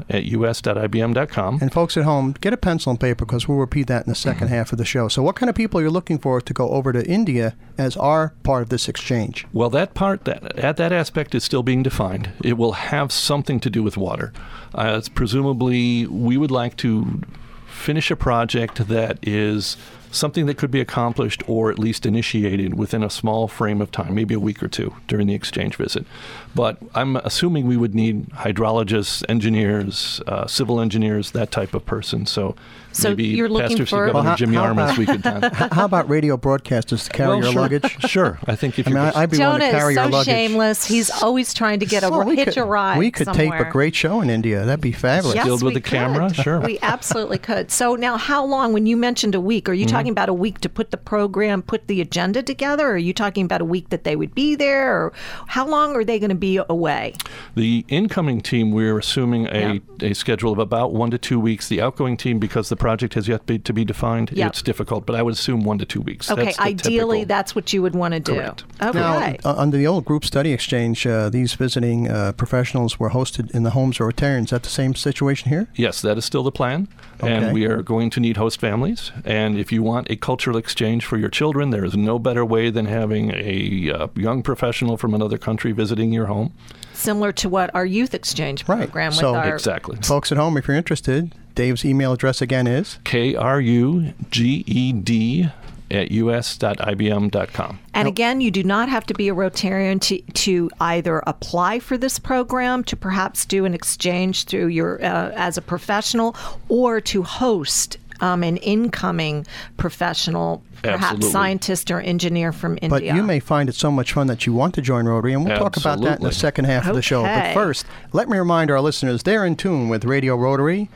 at 0.09 0.23
us.ibm.com. 0.23 1.59
And 1.61 1.71
folks 1.71 1.97
at 1.97 2.03
home, 2.03 2.35
get 2.41 2.53
a 2.53 2.57
pencil 2.57 2.91
and 2.91 2.99
paper 2.99 3.25
because 3.25 3.47
we'll 3.47 3.57
repeat 3.57 3.87
that 3.87 4.05
in 4.05 4.11
the 4.11 4.15
2nd 4.15 4.47
half 4.47 4.71
of 4.71 4.77
the 4.77 4.85
show. 4.85 5.07
So, 5.07 5.21
what 5.21 5.35
kind 5.35 5.49
of 5.49 5.55
people 5.55 5.79
are 5.79 5.83
you 5.83 5.89
looking 5.89 6.17
for 6.17 6.41
to 6.41 6.53
go 6.53 6.69
over 6.69 6.91
to 6.93 7.05
India 7.05 7.55
as 7.77 7.95
our 7.97 8.33
part 8.43 8.63
of 8.63 8.69
this 8.69 8.87
exchange? 8.87 9.45
Well, 9.53 9.69
that 9.71 9.93
part, 9.93 10.25
that 10.25 10.57
at 10.57 10.77
that 10.77 10.91
aspect, 10.91 11.35
is 11.35 11.43
still 11.43 11.63
being 11.63 11.83
defined. 11.83 12.31
It 12.43 12.57
will 12.57 12.73
have 12.73 13.11
something 13.11 13.59
to 13.59 13.69
do 13.69 13.83
with 13.83 13.97
water. 13.97 14.33
Uh, 14.73 14.95
it's 14.97 15.09
presumably, 15.09 16.07
we 16.07 16.37
would 16.37 16.51
like 16.51 16.77
to 16.77 17.21
finish 17.67 18.11
a 18.11 18.15
project 18.15 18.87
that 18.87 19.19
is 19.21 19.77
something 20.11 20.45
that 20.45 20.57
could 20.57 20.71
be 20.71 20.81
accomplished 20.81 21.43
or 21.47 21.71
at 21.71 21.79
least 21.79 22.05
initiated 22.05 22.73
within 22.73 23.03
a 23.03 23.09
small 23.09 23.47
frame 23.47 23.81
of 23.81 23.91
time, 23.91 24.15
maybe 24.15 24.33
a 24.33 24.39
week 24.39 24.61
or 24.63 24.67
two 24.67 24.95
during 25.07 25.27
the 25.27 25.33
exchange 25.33 25.75
visit. 25.75 26.05
But 26.55 26.77
I'm 26.95 27.15
assuming 27.17 27.67
we 27.67 27.77
would 27.77 27.93
need 27.93 28.29
hydrologists, 28.29 29.23
engineers, 29.29 30.19
uh, 30.27 30.47
civil 30.47 30.81
engineers, 30.81 31.31
that 31.31 31.51
type 31.51 31.73
of 31.73 31.85
person. 31.85 32.25
So, 32.25 32.55
So 32.91 33.09
maybe 33.09 33.25
you're 33.25 33.47
looking 33.47 33.77
Pastor 33.77 33.85
for- 33.85 34.07
Governor 34.07 34.13
Well, 34.13 34.23
how- 34.23 34.35
Jimmy 34.35 34.55
how 34.55 34.63
Armas 34.63 34.85
about- 34.85 34.97
we 34.97 35.05
could. 35.05 35.69
How 35.73 35.85
about 35.85 36.09
radio 36.09 36.37
broadcasters 36.37 37.05
to 37.05 37.11
carry 37.11 37.29
well, 37.29 37.43
your 37.43 37.51
sure. 37.53 37.61
luggage? 37.61 37.97
Sure, 38.09 38.39
I 38.47 38.55
think 38.55 38.79
if 38.79 38.87
I 38.87 38.89
you 38.89 38.95
mean, 38.95 39.05
could- 39.05 39.15
I, 39.15 39.21
I'd 39.21 39.29
be 39.29 39.37
willing 39.37 39.59
Jonah 39.59 39.71
to 39.71 39.77
carry 39.77 39.93
is 39.93 39.97
your 39.97 40.05
so 40.05 40.09
luggage. 40.11 40.33
shameless. 40.33 40.85
He's 40.85 41.09
always 41.23 41.53
trying 41.53 41.79
to 41.81 41.85
get 41.85 42.03
a 42.03 42.09
we 42.09 42.35
hitch 42.35 42.45
could, 42.49 42.57
a 42.57 42.63
ride. 42.65 42.97
we 42.97 43.11
could 43.11 43.27
tape 43.31 43.53
a 43.53 43.65
great 43.65 43.93
show 43.95 44.21
in 44.21 44.29
India. 44.31 44.65
That'd 44.65 44.81
be 44.81 44.91
fabulous. 44.91 45.35
Yes, 45.35 45.45
Filled 45.45 45.61
with 45.61 45.75
we 45.75 45.79
the 45.81 45.87
camera? 45.87 46.27
could. 46.29 46.35
Sure. 46.37 46.59
We 46.61 46.79
absolutely 46.81 47.37
could. 47.37 47.69
So 47.69 47.95
now, 47.95 48.17
how 48.17 48.43
long? 48.43 48.73
When 48.73 48.87
you 48.87 48.97
mentioned 48.97 49.35
a 49.35 49.41
week, 49.41 49.69
are 49.69 49.73
Mm-hmm. 49.73 49.79
you 49.81 49.85
talking 49.85 50.11
about 50.11 50.29
a 50.29 50.33
week 50.33 50.59
to 50.61 50.69
put 50.69 50.89
the 50.89 50.97
program, 50.97 51.61
put 51.61 51.87
the 51.87 52.01
agenda 52.01 52.41
together? 52.41 52.87
Or 52.87 52.93
are 52.93 52.97
you 52.97 53.13
talking 53.13 53.45
about 53.45 53.61
a 53.61 53.65
week 53.65 53.89
that 53.89 54.03
they 54.03 54.15
would 54.15 54.33
be 54.33 54.55
there? 54.55 54.91
Or 55.05 55.13
how 55.47 55.67
long 55.67 55.95
are 55.95 56.03
they 56.03 56.17
going 56.19 56.29
to 56.29 56.35
be 56.39 56.59
away? 56.69 57.13
The 57.55 57.85
incoming 57.87 58.41
team, 58.41 58.71
we're 58.71 58.97
assuming 58.97 59.47
a, 59.47 59.81
a 60.01 60.13
schedule 60.13 60.51
of 60.51 60.59
about 60.59 60.93
one 60.93 61.11
to 61.11 61.17
two 61.17 61.39
weeks. 61.39 61.67
The 61.67 61.81
outgoing 61.81 62.17
team, 62.17 62.39
because 62.39 62.69
the 62.69 62.75
project 62.75 63.13
has 63.15 63.27
yet 63.27 63.45
be, 63.45 63.59
to 63.59 63.73
be 63.73 63.85
defined, 63.85 64.31
Yep. 64.33 64.49
it's 64.49 64.61
difficult, 64.61 65.05
but 65.05 65.15
I 65.15 65.21
would 65.21 65.33
assume 65.33 65.63
one 65.63 65.77
to 65.79 65.85
two 65.85 66.01
weeks. 66.01 66.29
Okay, 66.31 66.45
That's 66.45 66.59
ideally, 66.59 67.19
typical- 67.19 67.25
that's 67.25 67.55
what 67.55 67.73
you 67.73 67.81
would 67.81 67.95
want 67.95 68.13
to 68.13 68.19
do. 68.19 68.35
Correct. 68.35 68.63
Okay. 68.81 68.99
Now, 68.99 69.51
uh, 69.51 69.55
under 69.57 69.77
the 69.77 69.87
old 69.87 70.05
group 70.05 70.23
study 70.25 70.53
exchange, 70.53 71.05
uh, 71.05 71.29
these 71.29 71.53
visiting 71.53 72.09
uh, 72.09 72.31
professionals 72.33 72.99
were 72.99 73.09
hosted 73.09 73.51
in 73.51 73.63
the 73.63 73.71
homes 73.71 73.99
of 73.99 74.07
Rotarians. 74.07 74.45
Is 74.45 74.49
that 74.51 74.63
the 74.63 74.69
same 74.69 74.95
situation 74.95 75.49
here? 75.49 75.67
Yes, 75.75 76.01
that 76.01 76.17
is 76.17 76.25
still 76.25 76.43
the 76.43 76.51
plan. 76.51 76.87
Okay. 77.21 77.33
And 77.33 77.53
we 77.53 77.65
are 77.65 77.81
going 77.81 78.09
to 78.11 78.19
need 78.19 78.37
host 78.37 78.59
families. 78.61 79.11
And 79.25 79.57
if 79.57 79.71
you 79.71 79.83
want 79.83 80.09
a 80.09 80.15
cultural 80.15 80.55
exchange 80.57 81.03
for 81.05 81.17
your 81.17 81.29
children, 81.29 81.69
there 81.71 81.83
is 81.83 81.95
no 81.95 82.17
better 82.17 82.45
way 82.45 82.69
than 82.69 82.85
having 82.85 83.31
a 83.31 83.91
uh, 83.93 84.07
young 84.15 84.41
professional 84.41 84.95
from 84.97 85.13
another 85.13 85.37
country 85.37 85.71
visiting 85.73 86.13
your 86.13 86.27
home. 86.29 86.53
Similar 86.93 87.31
to 87.33 87.49
what 87.49 87.69
our 87.73 87.85
youth 87.85 88.13
exchange 88.13 88.67
Right. 88.67 88.79
program 88.83 89.11
with 89.11 89.19
So- 89.19 89.35
our 89.35 89.53
Exactly. 89.53 89.97
Folks 90.01 90.31
at 90.31 90.37
home, 90.37 90.57
if 90.57 90.67
you're 90.67 90.75
interested, 90.77 91.33
Dave's 91.55 91.83
email 91.85 92.13
address 92.13 92.41
again 92.41 92.67
is 92.67 92.97
K 93.03 93.35
R 93.35 93.59
U 93.61 94.13
G 94.31 94.63
E 94.67 94.91
D 94.93 95.49
at 95.91 96.11
us.ibm.com. 96.11 97.79
And 97.93 98.07
again, 98.07 98.41
you 98.41 98.51
do 98.51 98.63
not 98.63 98.89
have 98.89 99.05
to 99.07 99.13
be 99.13 99.27
a 99.29 99.33
Rotarian 99.33 99.99
to, 100.01 100.19
to 100.33 100.69
either 100.79 101.23
apply 101.25 101.79
for 101.79 101.97
this 101.97 102.19
program, 102.19 102.83
to 102.85 102.95
perhaps 102.95 103.45
do 103.45 103.65
an 103.65 103.73
exchange 103.73 104.45
through 104.45 104.67
your 104.67 105.03
uh, 105.03 105.31
as 105.35 105.57
a 105.57 105.61
professional, 105.61 106.35
or 106.69 107.01
to 107.01 107.23
host 107.23 107.97
um, 108.21 108.43
an 108.43 108.57
incoming 108.57 109.45
professional, 109.77 110.63
perhaps 110.81 111.03
Absolutely. 111.03 111.29
scientist 111.31 111.91
or 111.91 111.99
engineer 112.01 112.51
from 112.51 112.73
India. 112.81 112.89
But 112.89 113.03
you 113.03 113.23
may 113.23 113.39
find 113.39 113.69
it 113.69 113.75
so 113.75 113.91
much 113.91 114.13
fun 114.13 114.27
that 114.27 114.45
you 114.45 114.53
want 114.53 114.75
to 114.75 114.81
join 114.81 115.05
Rotary, 115.05 115.33
and 115.33 115.45
we'll 115.45 115.57
talk 115.57 115.77
about 115.77 116.01
that 116.01 116.19
in 116.19 116.25
the 116.25 116.31
second 116.31 116.65
half 116.65 116.87
of 116.87 116.95
the 116.95 117.01
show. 117.01 117.23
But 117.23 117.53
first, 117.53 117.85
let 118.13 118.29
me 118.29 118.37
remind 118.37 118.71
our 118.71 118.81
listeners 118.81 119.23
they're 119.23 119.45
in 119.45 119.55
tune 119.55 119.89
with 119.89 120.05
Radio 120.05 120.35
Rotary. 120.35 120.89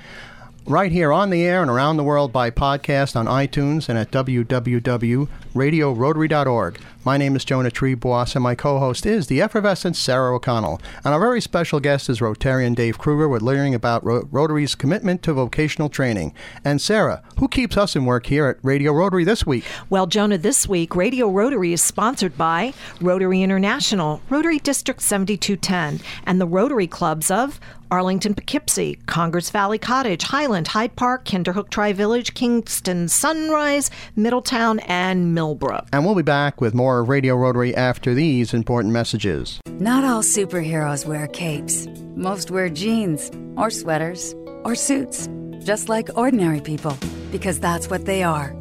Right 0.66 0.94
here 0.94 1.12
on 1.12 1.30
the 1.30 1.44
air 1.44 1.62
and 1.62 1.70
around 1.70 1.98
the 1.98 2.06
world 2.06 2.32
by 2.32 2.50
podcast 2.50 3.18
on 3.18 3.26
iTunes 3.26 3.90
and 3.90 3.98
at 3.98 4.12
www.radiorotary.org. 4.12 6.80
My 7.04 7.18
name 7.18 7.36
is 7.36 7.44
Jonah 7.44 7.70
Triebwasser, 7.70 8.36
and 8.36 8.44
my 8.44 8.56
co-host 8.56 9.06
is 9.06 9.28
the 9.28 9.42
effervescent 9.42 9.98
Sarah 9.98 10.34
O'Connell. 10.34 10.82
And 11.04 11.14
our 11.14 11.20
very 11.20 11.42
special 11.42 11.82
guest 11.82 12.10
is 12.10 12.22
Rotarian 12.22 12.76
Dave 12.76 12.98
Kruger 12.98 13.28
with 13.28 13.42
learning 13.42 13.76
about 13.76 14.06
Ro- 14.06 14.26
Rotary's 14.32 14.74
commitment 14.74 15.22
to 15.24 15.34
vocational 15.34 15.90
training. 15.90 16.34
And 16.64 16.82
Sarah, 16.82 17.22
who 17.40 17.50
keeps 17.50 17.76
us 17.76 17.94
in 17.94 18.06
work 18.06 18.28
here 18.28 18.48
at 18.48 18.56
Radio 18.64 18.94
Rotary 18.94 19.26
this 19.26 19.46
week? 19.46 19.66
Well, 19.90 20.08
Jonah, 20.08 20.38
this 20.38 20.66
week, 20.66 20.96
Radio 20.96 21.30
Rotary 21.30 21.74
is 21.74 21.82
sponsored 21.82 22.38
by 22.38 22.74
Rotary 23.02 23.42
International, 23.42 24.22
Rotary 24.30 24.60
District 24.60 25.02
7210, 25.02 26.00
and 26.26 26.40
the 26.40 26.48
Rotary 26.48 26.88
Clubs 26.88 27.30
of 27.30 27.60
Arlington, 27.94 28.34
Poughkeepsie, 28.34 28.98
Congers 29.06 29.52
Valley 29.52 29.78
Cottage, 29.78 30.24
Highland, 30.24 30.68
Hyde 30.68 30.96
Park, 30.96 31.26
Kinderhook 31.26 31.70
Tri 31.70 31.94
Village, 31.94 32.34
Kingston 32.34 33.08
Sunrise, 33.08 33.92
Middletown, 34.16 34.80
and 34.88 35.36
Millbrook. 35.36 35.90
And 35.94 36.04
we'll 36.04 36.16
be 36.16 36.24
back 36.24 36.60
with 36.60 36.74
more 36.74 37.04
Radio 37.04 37.36
Rotary 37.36 37.76
after 37.76 38.16
these 38.16 38.52
important 38.52 38.94
messages. 38.94 39.60
Not 39.74 40.04
all 40.04 40.24
superheroes 40.24 41.06
wear 41.06 41.28
capes. 41.28 41.88
Most 42.16 42.50
wear 42.50 42.68
jeans, 42.68 43.30
or 43.58 43.70
sweaters, 43.70 44.34
or 44.64 44.74
suits, 44.74 45.30
just 45.60 45.88
like 45.88 46.10
ordinary 46.16 46.62
people, 46.62 46.98
because 47.32 47.60
that's 47.60 47.92
what 47.92 48.06
they 48.06 48.24
are. 48.24 48.56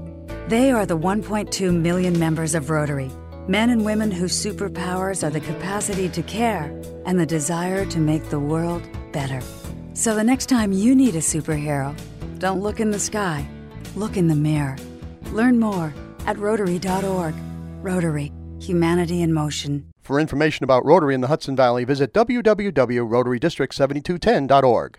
They 0.48 0.72
are 0.72 0.84
the 0.84 0.98
1.2 0.98 1.74
million 1.74 2.18
members 2.18 2.54
of 2.54 2.68
Rotary, 2.68 3.10
men 3.48 3.70
and 3.70 3.82
women 3.82 4.10
whose 4.10 4.34
superpowers 4.34 5.26
are 5.26 5.30
the 5.30 5.40
capacity 5.40 6.10
to 6.10 6.22
care 6.22 6.64
and 7.06 7.18
the 7.18 7.24
desire 7.24 7.86
to 7.86 7.98
make 7.98 8.28
the 8.28 8.38
world 8.38 8.86
better. 9.12 9.40
So 9.94 10.14
the 10.14 10.24
next 10.24 10.46
time 10.46 10.72
you 10.72 10.94
need 10.94 11.14
a 11.14 11.20
superhero, 11.20 11.94
don't 12.38 12.60
look 12.60 12.80
in 12.80 12.90
the 12.90 12.98
sky, 12.98 13.46
look 13.94 14.16
in 14.16 14.28
the 14.28 14.34
mirror. 14.34 14.78
Learn 15.32 15.60
more 15.60 15.92
at 16.26 16.38
Rotary.org. 16.38 17.34
Rotary, 17.82 18.32
humanity 18.60 19.20
in 19.22 19.32
motion. 19.32 19.86
For 20.00 20.18
information 20.18 20.64
about 20.64 20.84
Rotary 20.84 21.14
in 21.14 21.20
the 21.20 21.28
Hudson 21.28 21.54
Valley, 21.56 21.84
visit 21.84 22.12
www.rotarydistrict7210.org. 22.12 24.98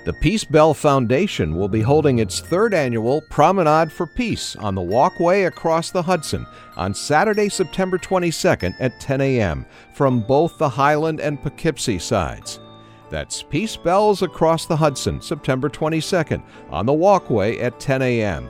The 0.05 0.13
Peace 0.13 0.45
Bell 0.45 0.73
Foundation 0.73 1.57
will 1.57 1.67
be 1.67 1.81
holding 1.81 2.19
its 2.19 2.39
third 2.39 2.73
annual 2.73 3.21
Promenade 3.29 3.91
for 3.91 4.07
Peace 4.07 4.55
on 4.55 4.73
the 4.73 4.81
walkway 4.81 5.43
across 5.43 5.91
the 5.91 6.03
Hudson 6.03 6.47
on 6.77 6.93
Saturday, 6.93 7.49
September 7.49 7.97
22nd 7.97 8.73
at 8.79 8.97
10 9.01 9.19
a.m. 9.19 9.65
from 9.93 10.21
both 10.21 10.57
the 10.57 10.69
Highland 10.69 11.19
and 11.19 11.41
Poughkeepsie 11.41 11.99
sides. 11.99 12.61
That's 13.09 13.41
Peace 13.41 13.75
Bells 13.75 14.21
Across 14.21 14.67
the 14.67 14.77
Hudson, 14.77 15.21
September 15.21 15.69
22nd, 15.69 16.43
on 16.69 16.85
the 16.85 16.93
walkway 16.93 17.57
at 17.59 17.79
10 17.79 18.01
a.m. 18.01 18.49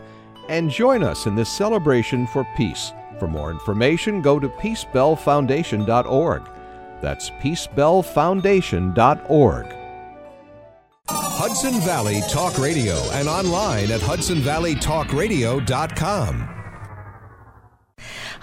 And 0.49 0.69
join 0.69 1.03
us 1.03 1.25
in 1.25 1.35
this 1.35 1.49
celebration 1.49 2.27
for 2.27 2.45
peace. 2.57 2.91
For 3.19 3.27
more 3.27 3.51
information, 3.51 4.21
go 4.21 4.39
to 4.39 4.49
peacebellfoundation.org. 4.49 6.49
That's 7.01 7.29
peacebellfoundation.org. 7.29 9.75
Hudson 11.11 11.79
Valley 11.81 12.21
Talk 12.29 12.59
Radio 12.59 12.95
and 13.13 13.27
online 13.29 13.91
at 13.91 14.01
hudsonvalleytalkradio.com. 14.01 16.58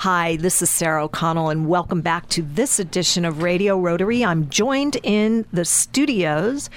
Hi, 0.00 0.36
this 0.36 0.60
is 0.60 0.68
Sarah 0.68 1.04
O'Connell, 1.04 1.48
and 1.48 1.66
welcome 1.66 2.02
back 2.02 2.28
to 2.28 2.42
this 2.42 2.78
edition 2.78 3.24
of 3.24 3.42
Radio 3.42 3.80
Rotary. 3.80 4.22
I'm 4.22 4.50
joined 4.50 4.98
in 5.02 5.46
the 5.54 5.64
studios 5.64 6.68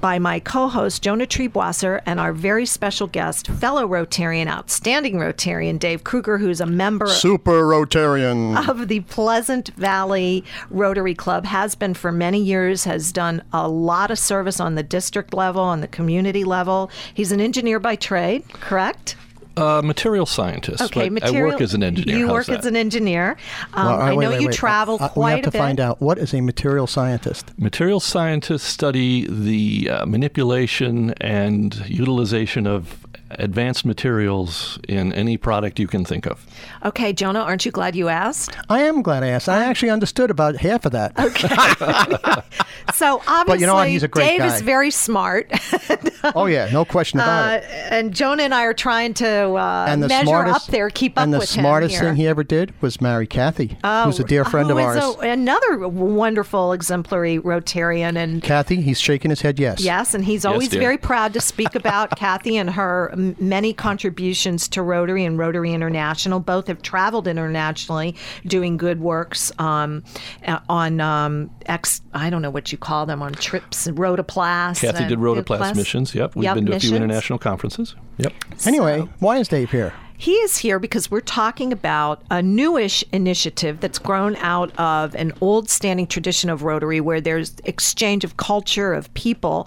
by 0.00 0.20
my 0.20 0.38
co-host 0.38 1.02
Jonah 1.02 1.26
Triebwasser 1.26 2.00
and 2.06 2.20
our 2.20 2.32
very 2.32 2.64
special 2.64 3.08
guest, 3.08 3.48
fellow 3.48 3.88
Rotarian, 3.88 4.46
outstanding 4.46 5.16
Rotarian 5.16 5.80
Dave 5.80 6.04
Kruger, 6.04 6.38
who's 6.38 6.60
a 6.60 6.66
member 6.66 7.08
Super 7.08 7.64
Rotarian 7.64 8.68
of 8.68 8.86
the 8.86 9.00
Pleasant 9.00 9.70
Valley 9.70 10.44
Rotary 10.70 11.14
Club, 11.14 11.46
has 11.46 11.74
been 11.74 11.92
for 11.92 12.12
many 12.12 12.40
years, 12.40 12.84
has 12.84 13.10
done 13.10 13.42
a 13.52 13.68
lot 13.68 14.12
of 14.12 14.18
service 14.18 14.60
on 14.60 14.76
the 14.76 14.84
district 14.84 15.34
level, 15.34 15.60
on 15.60 15.80
the 15.80 15.88
community 15.88 16.44
level. 16.44 16.88
He's 17.12 17.32
an 17.32 17.40
engineer 17.40 17.80
by 17.80 17.96
trade, 17.96 18.48
correct? 18.52 19.16
Uh, 19.60 19.82
material 19.82 20.26
scientist. 20.26 20.82
Okay, 20.82 21.08
but 21.10 21.12
material. 21.24 21.50
I 21.50 21.52
work 21.52 21.60
as 21.60 21.74
an 21.74 21.82
engineer. 21.82 22.16
You 22.16 22.26
How's 22.28 22.32
work 22.32 22.46
that? 22.46 22.58
as 22.60 22.66
an 22.66 22.76
engineer. 22.76 23.36
Um, 23.74 23.86
Well, 23.86 24.00
I 24.00 24.14
wait, 24.14 24.24
know 24.24 24.30
wait, 24.30 24.40
you 24.40 24.46
wait. 24.48 24.54
travel 24.56 24.96
Uh, 25.00 25.08
quite 25.08 25.24
We 25.26 25.30
have 25.32 25.44
to 25.44 25.50
bit. 25.50 25.58
find 25.58 25.80
out 25.80 26.00
what 26.00 26.18
is 26.18 26.32
a 26.32 26.40
material 26.40 26.86
scientist. 26.86 27.52
Material 27.58 28.00
scientists 28.00 28.64
study 28.64 29.26
the 29.28 29.90
uh, 29.90 30.06
manipulation 30.06 31.12
and 31.20 31.74
utilization 31.86 32.66
of 32.66 33.06
advanced 33.32 33.84
materials 33.84 34.78
in 34.88 35.12
any 35.12 35.36
product 35.36 35.78
you 35.78 35.86
can 35.86 36.04
think 36.04 36.26
of. 36.26 36.44
Okay, 36.84 37.12
Jonah, 37.12 37.40
aren't 37.40 37.64
you 37.64 37.70
glad 37.72 37.94
you 37.96 38.08
asked? 38.08 38.56
I 38.68 38.82
am 38.82 39.02
glad 39.02 39.22
I 39.22 39.28
asked. 39.28 39.48
I 39.48 39.64
actually 39.64 39.90
understood 39.90 40.30
about 40.30 40.56
half 40.56 40.84
of 40.86 40.92
that. 40.92 41.12
Okay. 41.18 41.48
so 42.94 43.22
obviously, 43.26 43.60
you 43.60 43.66
know 43.66 43.74
what? 43.74 43.88
He's 43.88 44.02
a 44.02 44.08
great 44.08 44.26
Dave 44.26 44.38
guy. 44.40 44.54
is 44.54 44.60
very 44.62 44.90
smart, 44.90 45.50
Oh 46.34 46.46
yeah, 46.46 46.68
no 46.72 46.84
question 46.84 47.18
about 47.20 47.50
uh, 47.50 47.56
it. 47.58 47.64
and 47.90 48.14
Jonah 48.14 48.42
and 48.42 48.54
I 48.54 48.64
are 48.64 48.74
trying 48.74 49.14
to 49.14 49.26
uh, 49.54 49.86
And 49.88 50.02
the 50.02 50.08
measure 50.08 50.26
smartest, 50.26 50.68
up 50.68 50.72
there, 50.72 50.90
keep 50.90 51.12
up 51.18 51.22
with 51.22 51.28
him. 51.28 51.34
and 51.34 51.42
the 51.42 51.46
smartest 51.46 51.98
thing 51.98 52.16
he 52.16 52.26
ever 52.26 52.44
did 52.44 52.72
was 52.82 53.00
marry 53.00 53.26
Kathy, 53.26 53.76
who's 54.04 54.18
a 54.20 54.24
dear 54.24 54.44
friend 54.44 54.68
who 54.70 54.78
of 54.78 54.96
is 54.96 55.02
ours. 55.02 55.16
a- 55.22 55.30
another 55.30 55.88
wonderful, 55.88 56.72
exemplary 56.72 57.38
Rotarian, 57.38 58.16
and 58.16 58.42
Kathy, 58.42 58.80
he's 58.82 59.00
shaking 59.00 59.30
his 59.30 59.40
head 59.40 59.58
yes. 59.58 59.80
Yes, 59.80 60.14
and 60.14 60.24
he's 60.24 60.44
always 60.44 60.68
dear. 60.68 60.80
very 60.80 60.98
proud 60.98 61.32
to 61.34 61.40
speak 61.40 61.74
about 61.74 62.10
Kathy 62.16 62.56
and 62.56 62.70
her 62.70 63.10
m- 63.12 63.19
many 63.38 63.72
contributions 63.72 64.68
to 64.68 64.82
Rotary 64.82 65.24
and 65.24 65.38
Rotary 65.38 65.72
International. 65.72 66.40
Both 66.40 66.66
have 66.68 66.82
traveled 66.82 67.26
internationally 67.28 68.16
doing 68.46 68.76
good 68.76 69.00
works 69.00 69.52
um, 69.58 70.02
uh, 70.46 70.58
on 70.68 71.00
um, 71.00 71.50
ex. 71.66 72.00
I 72.12 72.30
don't 72.30 72.42
know 72.42 72.50
what 72.50 72.72
you 72.72 72.78
call 72.78 73.06
them 73.06 73.22
on 73.22 73.32
trips, 73.32 73.86
Rotoplast. 73.88 74.80
Kathy 74.80 75.04
and- 75.04 75.08
did 75.08 75.18
Rotoplast 75.18 75.76
missions. 75.76 76.14
Yep, 76.14 76.36
we've 76.36 76.44
Yep, 76.44 76.54
been 76.54 76.66
to 76.66 76.76
a 76.76 76.80
few 76.80 76.96
international 76.96 77.38
conferences. 77.38 77.94
Yep. 78.18 78.32
Anyway, 78.66 79.08
why 79.18 79.38
is 79.38 79.48
Dave 79.48 79.70
here? 79.70 79.92
He 80.20 80.32
is 80.32 80.58
here 80.58 80.78
because 80.78 81.10
we're 81.10 81.20
talking 81.20 81.72
about 81.72 82.22
a 82.30 82.42
newish 82.42 83.02
initiative 83.10 83.80
that's 83.80 83.98
grown 83.98 84.36
out 84.36 84.70
of 84.78 85.14
an 85.14 85.32
old 85.40 85.70
standing 85.70 86.06
tradition 86.06 86.50
of 86.50 86.62
Rotary 86.62 87.00
where 87.00 87.22
there's 87.22 87.54
exchange 87.64 88.22
of 88.22 88.36
culture, 88.36 88.92
of 88.92 89.12
people. 89.14 89.66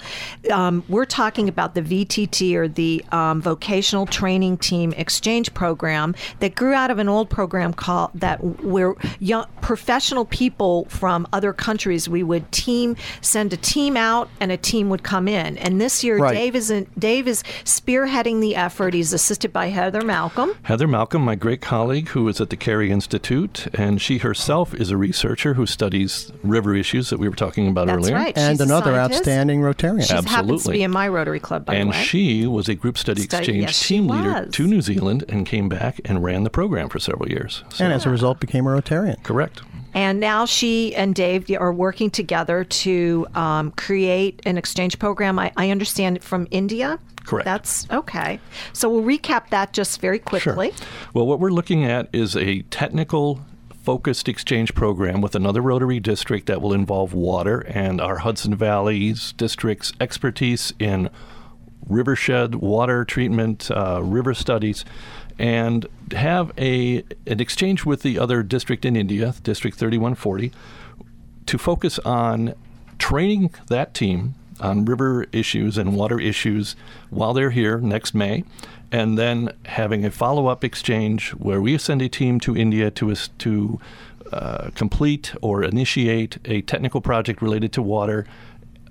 Um, 0.51 0.83
we're 0.87 1.05
talking 1.05 1.49
about 1.49 1.73
the 1.73 1.81
VTT 1.81 2.53
or 2.53 2.67
the 2.67 3.03
um, 3.11 3.41
Vocational 3.41 4.05
Training 4.05 4.59
Team 4.59 4.93
Exchange 4.93 5.51
Program 5.55 6.13
that 6.39 6.53
grew 6.53 6.73
out 6.73 6.91
of 6.91 6.99
an 6.99 7.09
old 7.09 7.31
program 7.31 7.73
called 7.73 8.11
that 8.13 8.37
where 8.63 8.93
young 9.19 9.47
professional 9.61 10.25
people 10.25 10.85
from 10.85 11.25
other 11.33 11.51
countries 11.51 12.07
we 12.07 12.21
would 12.21 12.51
team 12.51 12.95
send 13.21 13.53
a 13.53 13.57
team 13.57 13.97
out 13.97 14.29
and 14.39 14.51
a 14.51 14.57
team 14.57 14.91
would 14.91 15.01
come 15.01 15.27
in. 15.27 15.57
And 15.57 15.81
this 15.81 16.03
year 16.03 16.19
Right. 16.19 16.35
Dave 16.35 16.55
is 16.55 16.69
in, 16.69 16.85
Dave 16.99 17.27
is 17.27 17.41
spearheading 17.65 18.39
the 18.39 18.55
effort. 18.55 18.93
He's 18.93 19.13
assisted 19.13 19.51
by 19.51 19.69
Heather 19.69 20.03
Malcolm. 20.03 20.42
Heather 20.63 20.87
Malcolm, 20.87 21.21
my 21.23 21.35
great 21.35 21.61
colleague 21.61 22.09
who 22.09 22.27
is 22.27 22.39
at 22.41 22.49
the 22.49 22.55
Cary 22.57 22.91
Institute, 22.91 23.67
and 23.73 24.01
she 24.01 24.19
herself 24.19 24.73
is 24.73 24.91
a 24.91 24.97
researcher 24.97 25.53
who 25.55 25.65
studies 25.65 26.31
river 26.43 26.73
issues 26.75 27.09
that 27.09 27.19
we 27.19 27.27
were 27.29 27.35
talking 27.35 27.67
about 27.67 27.87
That's 27.87 27.97
earlier. 27.99 28.15
right. 28.15 28.37
And 28.37 28.53
She's 28.57 28.61
another 28.61 28.91
scientist. 28.93 29.19
outstanding 29.21 29.61
Rotarian. 29.61 30.03
She 30.07 30.13
happens 30.13 30.31
to 30.31 30.37
Absolutely. 30.39 30.73
be 30.77 30.83
in 30.83 30.91
my 30.91 31.07
Rotary 31.07 31.39
Club, 31.39 31.65
by 31.65 31.75
and 31.75 31.89
the 31.89 31.91
way. 31.91 31.97
And 31.97 32.07
she 32.07 32.47
was 32.47 32.69
a 32.69 32.75
group 32.75 32.97
study 32.97 33.21
Study- 33.23 33.41
exchange 33.43 33.61
yes, 33.63 33.87
team 33.87 34.07
leader 34.07 34.47
to 34.51 34.67
New 34.67 34.81
Zealand 34.81 35.23
and 35.29 35.45
came 35.45 35.69
back 35.69 35.99
and 36.05 36.23
ran 36.23 36.43
the 36.43 36.49
program 36.49 36.89
for 36.89 36.99
several 36.99 37.29
years. 37.29 37.63
So, 37.69 37.83
and 37.85 37.93
as 37.93 38.05
a 38.05 38.09
result 38.09 38.39
became 38.39 38.65
a 38.67 38.69
Rotarian. 38.69 39.21
correct. 39.23 39.61
And 39.95 40.19
now 40.19 40.45
she 40.45 40.95
and 40.95 41.13
Dave 41.13 41.45
are 41.59 41.71
working 41.71 42.09
together 42.09 42.63
to 42.63 43.27
um, 43.35 43.69
create 43.73 44.41
an 44.43 44.57
exchange 44.57 44.97
program. 44.97 45.37
I, 45.37 45.51
I 45.55 45.69
understand 45.69 46.23
from 46.23 46.47
India. 46.49 46.97
Correct. 47.23 47.45
That's 47.45 47.89
okay. 47.89 48.39
So 48.73 48.89
we'll 48.89 49.03
recap 49.03 49.49
that 49.49 49.73
just 49.73 50.01
very 50.01 50.19
quickly. 50.19 50.71
Sure. 50.71 50.85
Well, 51.13 51.25
what 51.25 51.39
we're 51.39 51.51
looking 51.51 51.85
at 51.85 52.09
is 52.11 52.35
a 52.35 52.63
technical 52.63 53.45
focused 53.83 54.29
exchange 54.29 54.73
program 54.73 55.19
with 55.19 55.35
another 55.35 55.61
Rotary 55.61 55.99
district 55.99 56.47
that 56.47 56.61
will 56.61 56.73
involve 56.73 57.13
water 57.13 57.59
and 57.61 57.99
our 57.99 58.19
Hudson 58.19 58.55
Valley's 58.55 59.33
district's 59.33 59.91
expertise 59.99 60.73
in 60.79 61.09
rivershed 61.89 62.55
water 62.55 63.03
treatment, 63.03 63.69
uh, 63.71 64.01
river 64.01 64.33
studies, 64.33 64.85
and 65.37 65.85
have 66.11 66.51
a 66.57 67.03
an 67.27 67.39
exchange 67.39 67.85
with 67.85 68.03
the 68.03 68.17
other 68.19 68.41
district 68.41 68.85
in 68.85 68.95
India, 68.95 69.33
District 69.43 69.77
3140, 69.77 70.51
to 71.45 71.57
focus 71.57 71.99
on 71.99 72.53
training 72.99 73.53
that 73.67 73.93
team 73.93 74.35
on 74.63 74.85
river 74.85 75.25
issues 75.31 75.77
and 75.77 75.95
water 75.95 76.19
issues 76.19 76.75
while 77.09 77.33
they're 77.33 77.51
here 77.51 77.77
next 77.79 78.15
May, 78.15 78.43
and 78.91 79.17
then 79.17 79.51
having 79.65 80.05
a 80.05 80.11
follow 80.11 80.47
up 80.47 80.63
exchange 80.63 81.31
where 81.31 81.61
we 81.61 81.77
send 81.77 82.01
a 82.01 82.09
team 82.09 82.39
to 82.39 82.55
India 82.55 82.89
to, 82.91 83.13
to 83.15 83.79
uh, 84.31 84.69
complete 84.73 85.33
or 85.41 85.63
initiate 85.63 86.37
a 86.45 86.61
technical 86.61 87.01
project 87.01 87.41
related 87.41 87.71
to 87.73 87.81
water. 87.81 88.25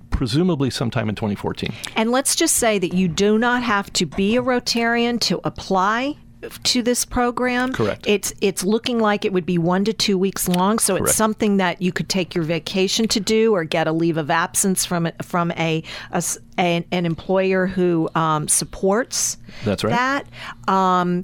Presumably 0.09 0.69
sometime 0.69 1.09
in 1.09 1.15
2014. 1.15 1.73
And 1.95 2.11
let's 2.11 2.35
just 2.35 2.57
say 2.57 2.77
that 2.77 2.93
you 2.93 3.07
do 3.07 3.39
not 3.39 3.63
have 3.63 3.91
to 3.93 4.05
be 4.05 4.35
a 4.35 4.43
Rotarian 4.43 5.19
to 5.21 5.41
apply 5.43 6.17
to 6.63 6.81
this 6.81 7.05
program. 7.05 7.73
Correct. 7.73 8.05
It's 8.07 8.33
it's 8.41 8.63
looking 8.63 8.99
like 8.99 9.25
it 9.25 9.33
would 9.33 9.45
be 9.45 9.57
one 9.57 9.85
to 9.85 9.93
two 9.93 10.17
weeks 10.17 10.47
long, 10.47 10.79
so 10.79 10.93
Correct. 10.95 11.09
it's 11.09 11.17
something 11.17 11.57
that 11.57 11.81
you 11.81 11.91
could 11.91 12.09
take 12.09 12.35
your 12.35 12.43
vacation 12.43 13.07
to 13.09 13.19
do, 13.19 13.53
or 13.53 13.63
get 13.63 13.87
a 13.87 13.91
leave 13.91 14.17
of 14.17 14.29
absence 14.29 14.85
from 14.85 15.05
it 15.05 15.23
from 15.23 15.51
a, 15.51 15.83
a 16.11 16.15
s- 16.17 16.37
an, 16.57 16.85
an 16.91 17.05
employer 17.05 17.65
who 17.67 18.09
um, 18.15 18.47
supports. 18.47 19.37
That's 19.65 19.83
right. 19.83 19.91
That 19.91 20.71
um, 20.71 21.23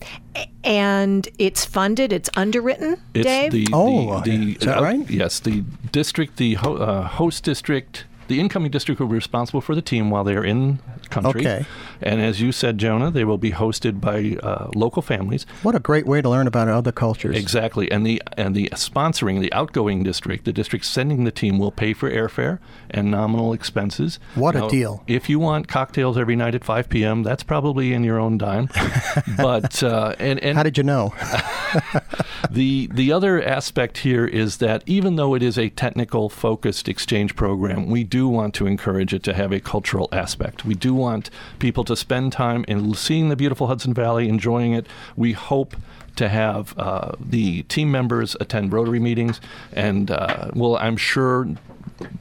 and 0.64 1.28
it's 1.38 1.66
funded. 1.66 2.14
It's 2.14 2.30
underwritten. 2.36 2.98
It's 3.14 3.26
Dave. 3.26 3.52
the, 3.52 3.68
Oh, 3.74 4.22
the, 4.22 4.38
the 4.38 4.52
is 4.54 4.58
that 4.60 4.78
uh, 4.78 4.82
right? 4.84 5.10
Yes, 5.10 5.40
the 5.40 5.62
district, 5.92 6.38
the 6.38 6.56
ho- 6.56 6.76
uh, 6.78 7.04
host 7.08 7.44
district, 7.44 8.06
the 8.30 8.40
incoming 8.40 8.72
district 8.72 9.02
will 9.02 9.08
be 9.08 9.16
responsible 9.16 9.60
for 9.60 9.76
the 9.76 9.82
team 9.82 10.10
while 10.10 10.24
they 10.24 10.36
are 10.36 10.46
in 10.46 10.80
country. 11.10 11.42
Okay. 11.42 11.66
And 12.02 12.22
as 12.22 12.40
you 12.40 12.52
said, 12.52 12.78
Jonah, 12.78 13.12
they 13.12 13.26
will 13.26 13.38
be 13.38 13.52
hosted 13.52 14.00
by 14.00 14.38
uh, 14.42 14.70
local 14.76 15.02
families. 15.02 15.46
What 15.64 15.76
a 15.76 15.80
great 15.80 16.06
way 16.06 16.22
to 16.22 16.30
learn 16.30 16.48
about 16.48 16.68
other 16.70 16.92
cultures. 16.92 17.36
Exactly, 17.36 17.92
and 17.92 18.06
the 18.06 18.22
and 18.38 18.56
the 18.56 18.70
sponsoring, 18.74 19.42
the 19.42 19.52
outgoing 19.52 20.04
district, 20.04 20.46
the 20.46 20.54
district 20.54 20.86
sending 20.86 21.24
the 21.24 21.32
team 21.32 21.60
will 21.60 21.72
pay 21.72 21.94
for 21.94 22.10
airfare 22.10 22.60
and 22.90 23.12
nominal 23.12 23.52
expenses. 23.52 24.20
What 24.36 24.56
a 24.56 24.68
deal. 24.70 25.04
If 25.08 25.30
you 25.30 25.40
want 25.40 25.68
cocktails 25.68 26.18
every 26.18 26.36
night 26.36 26.56
at 26.56 26.64
5 26.64 26.88
p.m., 26.90 27.24
that's 27.24 27.44
probably 27.44 27.94
in 27.94 28.04
your 28.04 28.20
own 28.20 28.38
dime. 28.38 28.70
but 29.38 29.82
uh, 29.84 30.16
and 30.20 30.40
and 30.40 30.56
How 30.56 30.64
did 30.64 30.78
you 30.78 30.84
know? 30.84 31.14
the 32.52 32.88
the 32.92 33.12
other 33.12 33.42
aspect 33.44 34.00
here 34.00 34.26
is 34.26 34.58
that 34.58 34.84
even 34.86 35.16
though 35.16 35.36
it 35.36 35.44
is 35.44 35.58
a 35.58 35.70
technical 35.70 36.30
focused 36.30 36.88
exchange 36.88 37.36
program, 37.36 37.90
we 37.90 38.04
do 38.04 38.19
want 38.28 38.54
to 38.56 38.68
encourage 38.68 39.14
it 39.14 39.24
to 39.24 39.34
have 39.34 39.52
a 39.52 39.60
cultural 39.60 40.10
aspect. 40.12 40.66
We 40.66 40.76
do 40.76 40.94
want 40.94 41.30
people 41.60 41.84
to 41.86 41.96
spend 41.96 42.34
time 42.34 42.66
in 42.68 42.94
seeing 42.94 43.30
the 43.30 43.36
beautiful 43.36 43.68
Hudson 43.68 43.94
Valley, 43.94 44.28
enjoying 44.28 44.74
it. 44.74 44.88
We 45.16 45.34
hope 45.34 45.76
to 46.16 46.28
have 46.28 46.78
uh, 46.78 47.14
the 47.20 47.64
team 47.64 47.92
members 47.92 48.36
attend 48.40 48.74
Rotary 48.74 49.00
meetings, 49.00 49.40
and 49.72 50.12
uh, 50.12 50.52
well, 50.54 50.76
I'm 50.78 50.98
sure, 50.98 51.48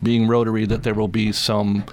being 0.02 0.28
Rotary, 0.28 0.66
that 0.66 0.82
there 0.84 0.94
will 0.94 1.08
be 1.08 1.32
some 1.32 1.84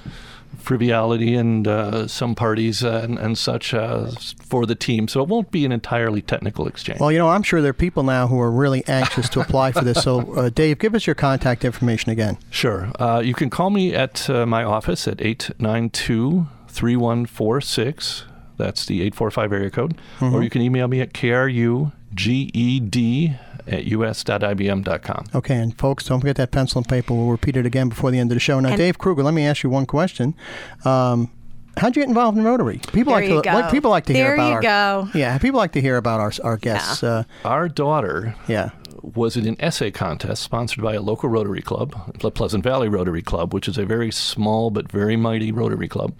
frivolity 0.55 1.35
and 1.35 1.67
uh, 1.67 2.07
some 2.07 2.35
parties 2.35 2.83
uh, 2.83 3.01
and, 3.03 3.17
and 3.19 3.37
such 3.37 3.73
uh, 3.73 4.11
for 4.43 4.65
the 4.65 4.75
team. 4.75 5.07
So 5.07 5.21
it 5.21 5.27
won't 5.27 5.51
be 5.51 5.65
an 5.65 5.71
entirely 5.71 6.21
technical 6.21 6.67
exchange. 6.67 6.99
Well, 6.99 7.11
you 7.11 7.17
know, 7.17 7.29
I'm 7.29 7.43
sure 7.43 7.61
there 7.61 7.71
are 7.71 7.73
people 7.73 8.03
now 8.03 8.27
who 8.27 8.39
are 8.39 8.51
really 8.51 8.83
anxious 8.87 9.29
to 9.29 9.39
apply 9.41 9.71
for 9.71 9.83
this. 9.83 10.03
So, 10.03 10.33
uh, 10.35 10.49
Dave, 10.49 10.79
give 10.79 10.95
us 10.95 11.07
your 11.07 11.15
contact 11.15 11.65
information 11.65 12.11
again. 12.11 12.37
Sure. 12.49 12.91
Uh, 12.99 13.21
you 13.23 13.33
can 13.33 13.49
call 13.49 13.69
me 13.69 13.93
at 13.93 14.29
uh, 14.29 14.45
my 14.45 14.63
office 14.63 15.07
at 15.07 15.21
892 15.21 16.47
3146. 16.67 18.25
That's 18.57 18.85
the 18.85 19.01
845 19.01 19.53
area 19.53 19.69
code. 19.69 19.97
Or 20.21 20.43
you 20.43 20.49
can 20.49 20.61
email 20.61 20.87
me 20.87 21.01
at 21.01 21.13
kruged 21.13 21.91
at 23.67 23.83
us.ibm.com. 23.85 25.25
Okay, 25.33 25.55
and 25.55 25.77
folks, 25.77 26.05
don't 26.05 26.19
forget 26.19 26.35
that 26.37 26.51
pencil 26.51 26.79
and 26.79 26.87
paper. 26.87 27.13
We'll 27.13 27.27
repeat 27.29 27.57
it 27.57 27.65
again 27.65 27.89
before 27.89 28.11
the 28.11 28.19
end 28.19 28.31
of 28.31 28.35
the 28.35 28.39
show. 28.39 28.59
Now, 28.59 28.69
And- 28.69 28.77
Dave 28.77 28.97
Kruger, 28.97 29.23
let 29.23 29.33
me 29.33 29.45
ask 29.45 29.63
you 29.63 29.69
one 29.69 29.85
question. 29.85 30.35
Um, 30.83 31.31
how'd 31.77 31.95
you 31.95 32.01
get 32.01 32.09
involved 32.09 32.37
in 32.37 32.43
Rotary? 32.43 32.79
People 32.93 33.13
There 33.13 33.21
like 33.21 33.29
you 33.29 33.41
to 33.41 33.53
like, 33.53 33.71
people 33.71 33.91
like 33.91 34.05
to 34.05 34.13
hear 34.13 34.25
There 34.27 34.33
about 34.35 34.49
you 34.49 34.55
our 34.55 34.61
go. 34.61 35.09
yeah. 35.13 35.37
People 35.37 35.57
like 35.59 35.71
to 35.73 35.81
hear 35.81 35.97
about 35.97 36.19
our 36.19 36.31
our 36.43 36.57
guests. 36.57 37.03
Uh, 37.03 37.23
Our 37.43 37.67
daughter 37.67 38.35
yeah. 38.47 38.69
was 39.01 39.35
in 39.37 39.45
an 39.47 39.55
essay 39.59 39.91
contest 39.91 40.41
sponsored 40.41 40.83
by 40.83 40.93
a 40.93 41.01
local 41.01 41.29
Rotary 41.29 41.61
Club, 41.61 42.13
the 42.21 42.31
Pleasant 42.31 42.63
Valley 42.63 42.87
Rotary 42.89 43.21
Club, 43.21 43.53
which 43.53 43.67
is 43.67 43.77
a 43.77 43.85
very 43.85 44.11
small 44.11 44.69
but 44.71 44.91
very 44.91 45.15
mighty 45.15 45.51
Rotary 45.51 45.87
Club. 45.87 46.13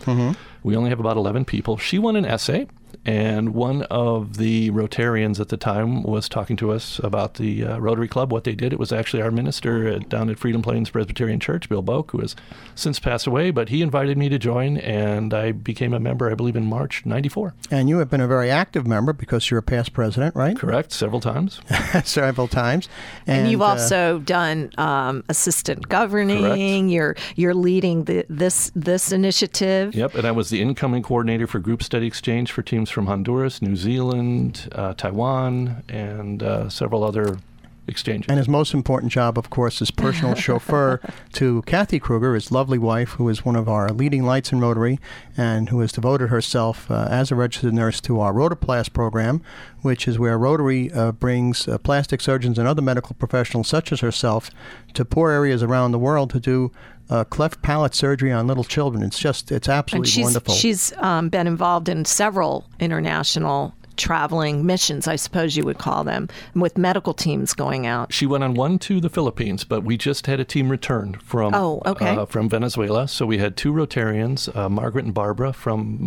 We 0.64 0.76
only 0.76 0.90
have 0.90 1.00
about 1.00 1.16
11 1.16 1.46
people. 1.46 1.78
She 1.78 2.00
won 2.00 2.16
an 2.16 2.26
essay, 2.26 2.68
and 3.06 3.54
one 3.54 3.84
of 3.84 4.38
the 4.38 4.72
Rotarians 4.72 5.40
at 5.40 5.50
the 5.50 5.58
time 5.58 6.04
was 6.04 6.30
talking 6.30 6.56
to 6.58 6.72
us 6.72 7.00
about 7.00 7.36
the 7.36 7.66
uh, 7.66 7.78
Rotary 7.78 8.08
Club, 8.08 8.32
what 8.32 8.44
they 8.44 8.56
did. 8.56 8.74
It 8.74 8.80
was 8.80 8.92
actually 8.92 9.22
our 9.22 9.32
minister 9.32 9.88
at, 9.88 10.10
down 10.10 10.30
at 10.30 10.40
Freedom 10.40 10.62
Plains 10.62 10.90
Presbyterian 10.90 11.40
Church, 11.40 11.70
Bill 11.70 11.84
Boak, 11.84 12.12
who 12.12 12.20
has 12.20 12.36
since 12.76 13.00
passed 13.00 13.28
away, 13.28 13.52
but 13.52 13.70
he 13.70 13.82
invited 13.82 14.18
me 14.18 14.30
to 14.30 14.38
join, 14.38 14.78
and 14.78 15.34
I 15.34 15.52
became 15.52 15.94
a 15.94 16.00
member, 16.00 16.30
I 16.30 16.36
believe, 16.36 16.56
in 16.56 16.66
March 16.66 17.06
94. 17.06 17.54
And 17.72 17.90
you 17.90 17.98
have 18.00 18.10
been 18.10 18.22
a 18.22 18.28
very 18.28 18.50
active 18.52 18.86
member 18.88 19.14
because 19.14 19.50
you're 19.50 19.60
a 19.60 19.64
past 19.64 19.94
president, 19.94 20.36
right? 20.36 20.58
Correct, 20.58 20.92
several 20.92 21.22
times. 21.22 21.62
Several 22.04 22.48
times. 22.48 22.90
And, 23.26 23.50
you've 23.50 23.62
uh, 23.62 23.66
also 23.66 24.20
done 24.20 24.72
um, 24.78 25.24
assistant 25.30 25.88
governing. 25.90 26.90
You're 26.90 27.16
you're 27.36 27.54
leading 27.54 28.04
the, 28.06 28.26
this 28.30 28.72
this 28.76 29.12
initiative. 29.12 29.96
Yep, 29.96 30.16
and 30.16 30.28
I 30.28 30.32
was 30.32 30.50
the 30.50 30.62
incoming 30.62 31.04
coordinator 31.04 31.48
for 31.48 31.60
group 31.60 31.84
study 31.84 32.08
exchange 32.08 32.52
for 32.52 32.62
teams 32.86 32.92
from 32.92 33.08
Honduras, 33.08 33.64
New 33.64 33.76
Zealand, 33.76 34.70
uh, 34.74 34.94
Taiwan, 34.94 35.84
and 35.90 36.44
uh, 36.44 36.70
several 36.70 37.04
other 37.04 37.40
exchanges. 37.88 38.30
And 38.30 38.38
his 38.38 38.48
most 38.48 38.76
important 38.76 39.12
job, 39.12 39.40
of 39.40 39.50
course, 39.50 39.82
is 39.82 39.90
personal 39.90 40.36
chauffeur 40.46 41.00
to 41.34 41.64
Kathy 41.64 42.00
Kruger, 42.00 42.36
his 42.36 42.52
lovely 42.52 42.78
wife, 42.78 43.12
who 43.12 43.28
is 43.30 43.44
one 43.44 43.56
of 43.56 43.68
our 43.68 43.90
leading 43.90 44.24
lights 44.24 44.52
in 44.52 44.60
Rotary 44.60 45.00
and 45.36 45.70
who 45.70 45.80
has 45.80 45.92
devoted 45.92 46.30
herself 46.30 46.92
uh, 46.92 47.08
as 47.10 47.32
a 47.32 47.36
registered 47.36 47.74
nurse 47.74 48.00
to 48.02 48.20
our 48.20 48.34
Rotoplast 48.34 48.94
program, 48.94 49.42
which 49.82 50.08
is 50.08 50.20
where 50.20 50.38
Rotary 50.38 50.92
uh, 50.92 51.12
brings 51.12 51.68
uh, 51.68 51.80
plastic 51.80 52.22
surgeons 52.22 52.60
and 52.60 52.68
other 52.68 52.84
medical 52.84 53.16
professionals, 53.16 53.68
such 53.68 53.92
as 53.92 54.02
herself, 54.02 54.52
to 54.94 55.04
poor 55.04 55.32
areas 55.32 55.64
around 55.64 55.92
the 55.92 56.00
world 56.00 56.30
to 56.32 56.40
do 56.40 56.72
uh, 57.10 57.24
cleft 57.24 57.62
palate 57.62 57.94
surgery 57.94 58.32
on 58.32 58.48
little 58.48 58.64
children. 58.64 59.04
It's 59.04 59.20
just, 59.20 59.52
it's 59.52 59.68
and 59.68 59.78
absolutely 59.78 60.10
she's 60.12 60.24
wonderful. 60.24 60.54
she's 60.54 60.94
um, 60.98 61.30
been 61.30 61.48
involved 61.48 61.90
in 61.90 62.06
several 62.06 62.66
international 62.80 63.74
traveling 63.98 64.66
missions, 64.66 65.08
I 65.08 65.16
suppose 65.16 65.56
you 65.58 65.64
would 65.66 65.78
call 65.78 66.04
them, 66.04 66.28
with 66.54 66.78
medical 66.78 67.14
teams 67.14 67.54
going 67.54 67.86
out. 67.88 68.14
she 68.14 68.26
went 68.26 68.44
on 68.44 68.54
one 68.54 68.80
to 68.80 69.00
the 69.02 69.10
Philippines, 69.10 69.64
but 69.64 69.84
we 69.84 69.98
just 69.98 70.28
had 70.28 70.40
a 70.40 70.46
team 70.46 70.70
return 70.70 71.14
from 71.24 71.54
Oh, 71.56 71.82
okay. 71.86 72.16
uh, 72.16 72.26
from 72.26 72.50
Venezuela. 72.50 73.08
So 73.08 73.26
we 73.26 73.38
had 73.38 73.56
two 73.58 73.72
Rotarians, 73.74 74.54
uh, 74.56 74.70
Margaret 74.70 75.06
and 75.06 75.14
Barbara 75.14 75.54
from 75.54 75.98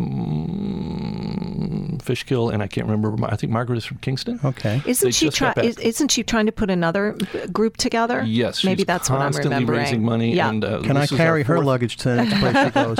mm, 0.89 2.03
Fishkill, 2.03 2.51
and 2.51 2.63
I 2.63 2.67
can't 2.67 2.87
remember. 2.87 3.25
I 3.27 3.37
think 3.37 3.53
Margaret 3.53 3.77
is 3.79 3.85
from 3.85 3.99
Kingston. 3.99 4.39
okay. 4.45 4.83
Isn't 4.87 5.07
They 5.07 5.11
she 5.13 5.31
trying? 5.31 5.55
Is, 5.59 5.79
isn't 5.79 6.11
she 6.11 6.23
trying 6.23 6.47
to 6.47 6.53
put 6.53 6.71
another 6.71 7.17
group 7.53 7.77
together? 7.77 8.23
Yes, 8.27 8.65
maybe 8.65 8.85
that's 8.85 9.11
what 9.11 9.17
I'm 9.21 9.27
constantly 9.33 9.51
remembering. 9.57 9.81
raising 9.81 10.05
money. 10.05 10.35
Yeah. 10.35 10.49
And, 10.49 10.65
uh, 10.65 10.81
Can 10.83 10.97
I 10.97 11.01
this 11.03 11.13
is 11.13 11.21
our 11.21 11.27
carry 11.27 11.43
her 11.45 11.55
fourth- 11.57 11.67
luggage 11.67 11.97
to 11.99 12.09
the 12.11 12.17
next 12.25 12.39
place 12.41 12.65
she 12.65 12.71
goes? 12.71 12.99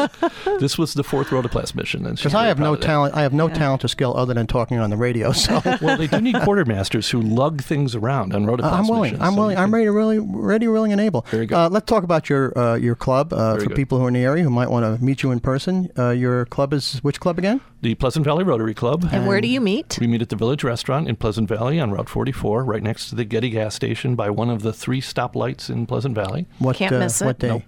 This 0.61 0.77
was 0.79 0.95
the 0.95 1.05
fourth 1.05 1.29
Rotoplast 1.29 1.75
mission, 1.75 2.05
and 2.07 2.17
Because 2.17 2.35
I 2.35 2.47
have 2.47 2.59
no 2.59 2.75
talent. 2.75 3.15
I 3.15 3.23
have 3.23 3.33
no 3.33 3.49
talent 3.49 3.85
or 3.85 3.89
skill 3.89 4.17
other 4.17 4.35
than 4.35 4.47
talking 4.47 4.78
on 4.81 4.91
the 4.91 4.97
radio. 4.97 5.33
So 5.39 5.63
Well, 5.81 5.97
they 5.97 6.09
do 6.09 6.21
need 6.21 6.35
quartermasters 6.47 7.11
who 7.11 7.21
lug 7.21 7.63
things 7.63 7.95
around 7.95 8.35
on 8.35 8.45
Rotoplast 8.45 8.73
I'm 8.73 8.89
willing. 8.89 9.03
missions, 9.13 9.23
I'm 9.23 9.35
so 9.35 9.41
willing. 9.41 9.57
I'm 9.57 9.73
ready, 9.73 9.87
to 9.87 9.93
really, 9.93 10.19
ready, 10.19 10.67
willing, 10.67 10.91
and 10.93 11.01
able. 11.01 11.25
Very 11.31 11.47
good. 11.47 11.57
Uh, 11.57 11.69
let's 11.69 11.87
talk 11.87 12.03
about 12.03 12.29
your 12.29 12.57
uh, 12.59 12.75
your 12.75 12.95
club 12.97 13.33
uh, 13.33 13.55
for 13.57 13.67
good. 13.67 13.77
people 13.77 13.99
who 13.99 14.05
are 14.05 14.09
in 14.09 14.15
the 14.15 14.25
area 14.25 14.43
who 14.43 14.51
might 14.51 14.69
want 14.69 14.85
to 14.85 15.03
meet 15.05 15.23
you 15.23 15.31
in 15.31 15.41
person. 15.41 15.91
Uh, 15.97 16.11
your 16.11 16.45
club 16.47 16.73
is 16.73 16.99
which 17.05 17.21
club 17.21 17.39
again? 17.39 17.61
The 17.81 17.95
Pleasant 17.95 18.25
Valley 18.25 18.43
Rotary 18.43 18.75
Club. 18.75 19.09
And 19.13 19.29
where 19.29 19.41
do 19.41 19.47
you 19.47 19.61
meet? 19.61 19.99
We 20.01 20.09
meet 20.09 20.21
at 20.21 20.31
the 20.31 20.37
Village 20.37 20.65
Restaurant 20.65 21.09
in 21.09 21.15
Pleasant 21.15 21.49
Valley 21.49 21.79
on 21.79 21.93
Route 21.93 22.09
44, 22.09 22.65
right 22.65 22.83
next 22.83 23.09
to 23.11 23.15
the 23.15 23.25
Getty 23.25 23.51
gas 23.51 23.75
station 23.77 24.17
by 24.17 24.31
one 24.31 24.51
of 24.51 24.63
the 24.63 24.73
three 24.73 25.01
stoplights 25.01 25.71
in 25.71 25.87
Pleasant 25.87 26.17
Valley. 26.17 26.47
What, 26.59 26.75
Can't 26.75 26.95
uh, 26.97 26.99
miss 26.99 27.23
it. 27.23 27.27
What 27.27 27.39
day? 27.39 27.49
Nope. 27.49 27.63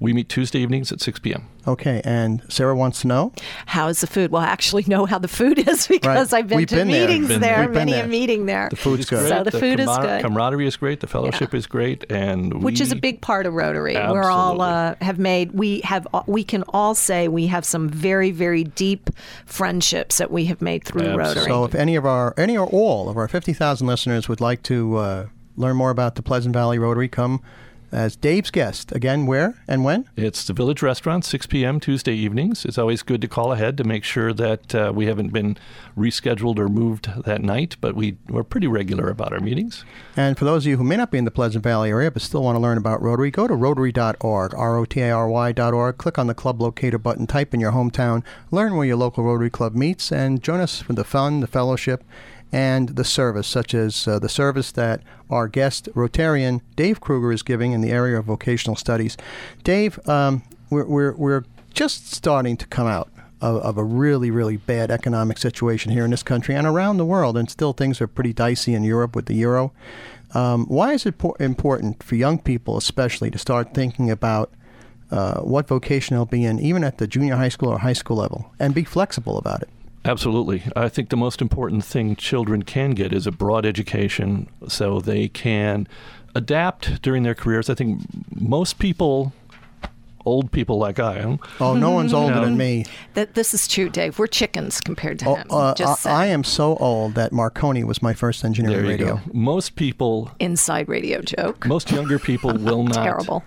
We 0.00 0.12
meet 0.12 0.28
Tuesday 0.28 0.60
evenings 0.60 0.90
at 0.92 1.00
6 1.00 1.20
p.m. 1.20 1.48
Okay, 1.66 2.02
and 2.04 2.42
Sarah 2.48 2.76
wants 2.76 3.00
to 3.02 3.06
know. 3.06 3.32
How 3.66 3.88
is 3.88 4.00
the 4.02 4.06
food? 4.06 4.30
Well, 4.30 4.42
I 4.42 4.46
actually 4.46 4.84
know 4.86 5.06
how 5.06 5.18
the 5.18 5.28
food 5.28 5.58
is 5.66 5.86
because 5.88 6.32
Right. 6.32 6.38
I've 6.40 6.48
been 6.48 6.58
We've 6.58 6.68
to 6.68 6.74
been 6.76 6.88
meetings 6.88 7.28
there, 7.28 7.38
there. 7.38 7.68
Many 7.68 7.92
there. 7.92 8.04
a 8.04 8.08
meeting 8.08 8.46
there. 8.46 8.68
The 8.68 8.76
food's 8.76 9.06
good. 9.08 9.28
So 9.28 9.44
the 9.44 9.50
food 9.52 9.80
is 9.80 9.88
good. 9.98 10.22
Camaraderie 10.22 10.66
is 10.66 10.76
great. 10.76 11.00
The 11.00 11.06
fellowship 11.06 11.54
is 11.54 11.66
great, 11.66 12.04
and 12.10 12.62
which 12.62 12.80
is 12.80 12.92
a 12.92 12.96
big 12.96 13.20
part 13.22 13.46
of 13.46 13.54
Rotary. 13.54 13.94
We're 13.94 14.30
all 14.30 14.60
uh, 14.60 14.94
have 15.00 15.18
made 15.18 15.52
we 15.52 15.80
have 15.80 16.06
we 16.26 16.44
can 16.44 16.64
all 16.68 16.94
say 16.94 17.28
we 17.28 17.46
have 17.46 17.64
some 17.64 17.88
very 17.88 18.30
very 18.30 18.64
deep 18.64 19.08
friendships 19.46 20.18
that 20.18 20.30
we 20.30 20.44
have 20.46 20.60
made 20.60 20.84
through 20.84 21.02
Absolutely. 21.02 21.28
Rotary. 21.28 21.44
So 21.52 21.64
if 21.64 21.74
any 21.74 21.96
of 21.96 22.04
our, 22.04 22.34
any 22.36 22.56
or 22.56 22.66
all 22.66 23.08
of 23.08 23.16
our 23.16 23.28
50,000 23.28 23.86
listeners 23.86 24.28
would 24.28 24.40
like 24.40 24.62
to 24.64 24.96
uh, 24.96 25.26
learn 25.56 25.76
more 25.76 25.90
about 25.90 26.16
the 26.16 26.22
Pleasant 26.22 26.52
Valley 26.52 26.78
Rotary, 26.78 27.08
come 27.08 27.40
as 27.94 28.16
Dave's 28.16 28.50
guest. 28.50 28.92
Again, 28.92 29.24
where 29.26 29.62
and 29.68 29.84
when? 29.84 30.08
It's 30.16 30.44
the 30.44 30.52
Village 30.52 30.82
Restaurant, 30.82 31.24
6 31.24 31.46
p.m. 31.46 31.80
Tuesday 31.80 32.14
evenings. 32.14 32.64
It's 32.64 32.76
always 32.76 33.02
good 33.02 33.20
to 33.20 33.28
call 33.28 33.52
ahead 33.52 33.76
to 33.78 33.84
make 33.84 34.04
sure 34.04 34.32
that 34.32 34.74
uh, 34.74 34.92
we 34.94 35.06
haven't 35.06 35.32
been 35.32 35.56
rescheduled 35.96 36.58
or 36.58 36.68
moved 36.68 37.08
that 37.24 37.40
night, 37.42 37.76
but 37.80 37.94
we, 37.94 38.16
we're 38.28 38.42
pretty 38.42 38.66
regular 38.66 39.08
about 39.08 39.32
our 39.32 39.40
meetings. 39.40 39.84
And 40.16 40.36
for 40.36 40.44
those 40.44 40.64
of 40.64 40.70
you 40.70 40.76
who 40.76 40.84
may 40.84 40.96
not 40.96 41.10
be 41.10 41.18
in 41.18 41.24
the 41.24 41.30
Pleasant 41.30 41.62
Valley 41.62 41.90
area 41.90 42.10
but 42.10 42.22
still 42.22 42.42
want 42.42 42.56
to 42.56 42.60
learn 42.60 42.78
about 42.78 43.00
Rotary, 43.00 43.30
go 43.30 43.46
to 43.46 43.54
rotary.org, 43.54 44.54
R 44.54 44.76
O 44.76 44.84
T 44.84 45.00
A 45.00 45.10
R 45.10 45.28
Y.org. 45.28 45.98
Click 45.98 46.18
on 46.18 46.26
the 46.26 46.34
club 46.34 46.60
locator 46.60 46.98
button, 46.98 47.26
type 47.26 47.54
in 47.54 47.60
your 47.60 47.72
hometown, 47.72 48.24
learn 48.50 48.76
where 48.76 48.86
your 48.86 48.96
local 48.96 49.24
Rotary 49.24 49.50
Club 49.50 49.74
meets, 49.74 50.10
and 50.10 50.42
join 50.42 50.60
us 50.60 50.82
for 50.82 50.92
the 50.94 51.04
fun, 51.04 51.40
the 51.40 51.46
fellowship, 51.46 52.02
and 52.52 52.90
the 52.90 53.04
service, 53.04 53.46
such 53.46 53.74
as 53.74 54.06
uh, 54.06 54.18
the 54.18 54.28
service 54.28 54.72
that 54.72 55.02
our 55.30 55.48
guest 55.48 55.88
Rotarian 55.94 56.60
Dave 56.76 57.00
Kruger 57.00 57.32
is 57.32 57.42
giving 57.42 57.72
in 57.72 57.80
the 57.80 57.90
area 57.90 58.18
of 58.18 58.26
vocational 58.26 58.76
studies. 58.76 59.16
Dave, 59.64 59.98
um, 60.08 60.42
we're, 60.70 60.86
we're, 60.86 61.14
we're 61.14 61.44
just 61.72 62.12
starting 62.12 62.56
to 62.56 62.66
come 62.66 62.86
out 62.86 63.10
of, 63.40 63.76
a 63.76 63.84
really, 63.84 64.30
really 64.30 64.56
bad 64.56 64.90
economic 64.90 65.36
situation 65.38 65.92
here 65.92 66.04
in 66.04 66.10
this 66.10 66.22
country 66.22 66.54
and 66.54 66.66
around 66.66 66.96
the 66.96 67.04
world, 67.04 67.36
and 67.36 67.50
still 67.50 67.72
things 67.72 68.00
are 68.00 68.06
pretty 68.06 68.32
dicey 68.32 68.74
in 68.74 68.82
Europe 68.82 69.14
with 69.14 69.26
the 69.26 69.34
euro. 69.34 69.72
Um, 70.32 70.66
why 70.66 70.94
is 70.94 71.04
it 71.04 71.18
po- 71.18 71.36
important 71.38 72.02
for 72.02 72.14
young 72.14 72.38
people, 72.38 72.76
especially, 72.76 73.30
to 73.30 73.38
start 73.38 73.74
thinking 73.74 74.10
about 74.10 74.52
uh, 75.10 75.40
what 75.40 75.68
vocation 75.68 76.16
they'll 76.16 76.24
be 76.24 76.44
in, 76.44 76.58
even 76.58 76.82
at 76.82 76.98
the 76.98 77.06
junior 77.06 77.36
high 77.36 77.50
school 77.50 77.68
or 77.68 77.78
high 77.78 77.92
school 77.92 78.16
level, 78.16 78.50
and 78.58 78.74
be 78.74 78.84
flexible 78.84 79.36
about 79.36 79.62
it? 79.62 79.68
Absolutely. 80.04 80.62
I 80.76 80.88
think 80.88 81.08
the 81.08 81.16
most 81.16 81.40
important 81.40 81.84
thing 81.84 82.14
children 82.16 82.62
can 82.62 82.90
get 82.92 83.12
is 83.12 83.26
a 83.26 83.32
broad 83.32 83.64
education 83.64 84.48
so 84.68 85.00
they 85.00 85.28
can 85.28 85.88
adapt 86.34 87.00
during 87.02 87.22
their 87.22 87.34
careers. 87.34 87.70
I 87.70 87.74
think 87.74 88.00
most 88.34 88.78
people, 88.78 89.32
old 90.26 90.52
people 90.52 90.76
like 90.78 90.98
I 90.98 91.18
am, 91.18 91.38
Oh, 91.60 91.74
no 91.74 91.90
one's 91.90 92.12
older 92.12 92.34
No. 92.34 92.44
than 92.44 92.56
me. 92.58 92.84
that 93.14 93.34
this 93.34 93.54
is 93.54 93.66
true, 93.66 93.88
Dave. 93.88 94.18
We're 94.18 94.26
chickens 94.26 94.80
compared 94.80 95.18
to 95.20 95.26
Oh, 95.28 95.34
him. 95.36 95.46
uh, 95.50 95.74
Just 95.74 96.06
I, 96.06 96.24
I 96.24 96.26
am 96.26 96.44
so 96.44 96.76
old 96.76 97.14
that 97.14 97.32
Marconi 97.32 97.84
was 97.84 98.02
my 98.02 98.12
first 98.12 98.44
engineering 98.44 98.76
there 98.76 98.84
you 98.84 98.90
radio. 98.90 99.14
go. 99.16 99.20
Most 99.32 99.74
people, 99.76 100.30
inside 100.38 100.88
radio 100.88 101.20
joke. 101.22 101.64
most 101.66 101.90
younger 101.90 102.18
people 102.18 102.52
will 102.52 102.82
not 102.94 103.04
Terrible. 103.04 103.42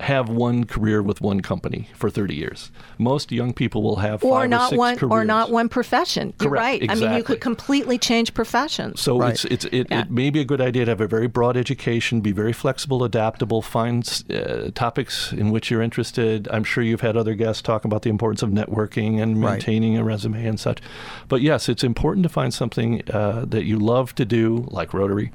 Have 0.00 0.28
one 0.28 0.64
career 0.64 1.02
with 1.02 1.20
one 1.20 1.40
company 1.40 1.88
for 1.94 2.08
30 2.08 2.34
years. 2.34 2.70
Most 2.98 3.32
young 3.32 3.52
people 3.52 3.82
will 3.82 3.96
have 3.96 4.20
five 4.20 4.30
Or 4.30 4.44
or 4.44 4.48
not 4.48 4.70
six 4.70 4.78
one, 4.78 4.96
careers. 4.96 5.10
or 5.12 5.24
not 5.24 5.50
one 5.50 5.68
profession. 5.68 6.32
You're 6.40 6.50
Correct, 6.50 6.62
right. 6.82 6.90
I 6.90 6.94
mean, 6.94 7.12
you 7.16 7.22
could 7.24 7.40
completely 7.40 7.98
change 7.98 8.32
professions. 8.34 9.00
So 9.00 9.18
Right. 9.18 9.32
it's 9.34 9.44
it's 9.46 9.64
it, 9.66 9.88
Yeah. 9.90 10.02
it 10.02 10.10
may 10.10 10.30
be 10.30 10.40
a 10.40 10.44
good 10.44 10.60
idea 10.60 10.84
to 10.84 10.90
have 10.92 11.00
a 11.00 11.08
very 11.08 11.26
broad 11.26 11.56
education, 11.56 12.20
be 12.20 12.32
very 12.32 12.52
flexible, 12.52 13.02
adaptable, 13.02 13.60
find 13.60 14.22
uh, 14.32 14.70
topics 14.74 15.32
in 15.32 15.50
which 15.50 15.70
you're 15.70 15.82
interested. 15.82 16.48
I'm 16.52 16.64
sure 16.64 16.84
you've 16.84 17.00
had 17.00 17.16
other 17.16 17.34
guests 17.34 17.62
talk 17.62 17.84
about 17.84 18.02
the 18.02 18.10
importance 18.10 18.42
of 18.42 18.50
networking 18.50 19.20
and 19.20 19.42
Right. 19.42 19.52
maintaining 19.52 19.96
a 19.98 20.04
resume 20.04 20.46
and 20.46 20.60
such. 20.60 20.78
But 21.28 21.42
yes, 21.42 21.68
it's 21.68 21.82
important 21.82 22.22
to 22.22 22.28
find 22.28 22.54
something 22.54 23.02
uh, 23.12 23.44
that 23.48 23.64
you 23.64 23.78
love 23.78 24.14
to 24.14 24.24
do, 24.24 24.66
like 24.70 24.94
Rotary. 24.94 25.32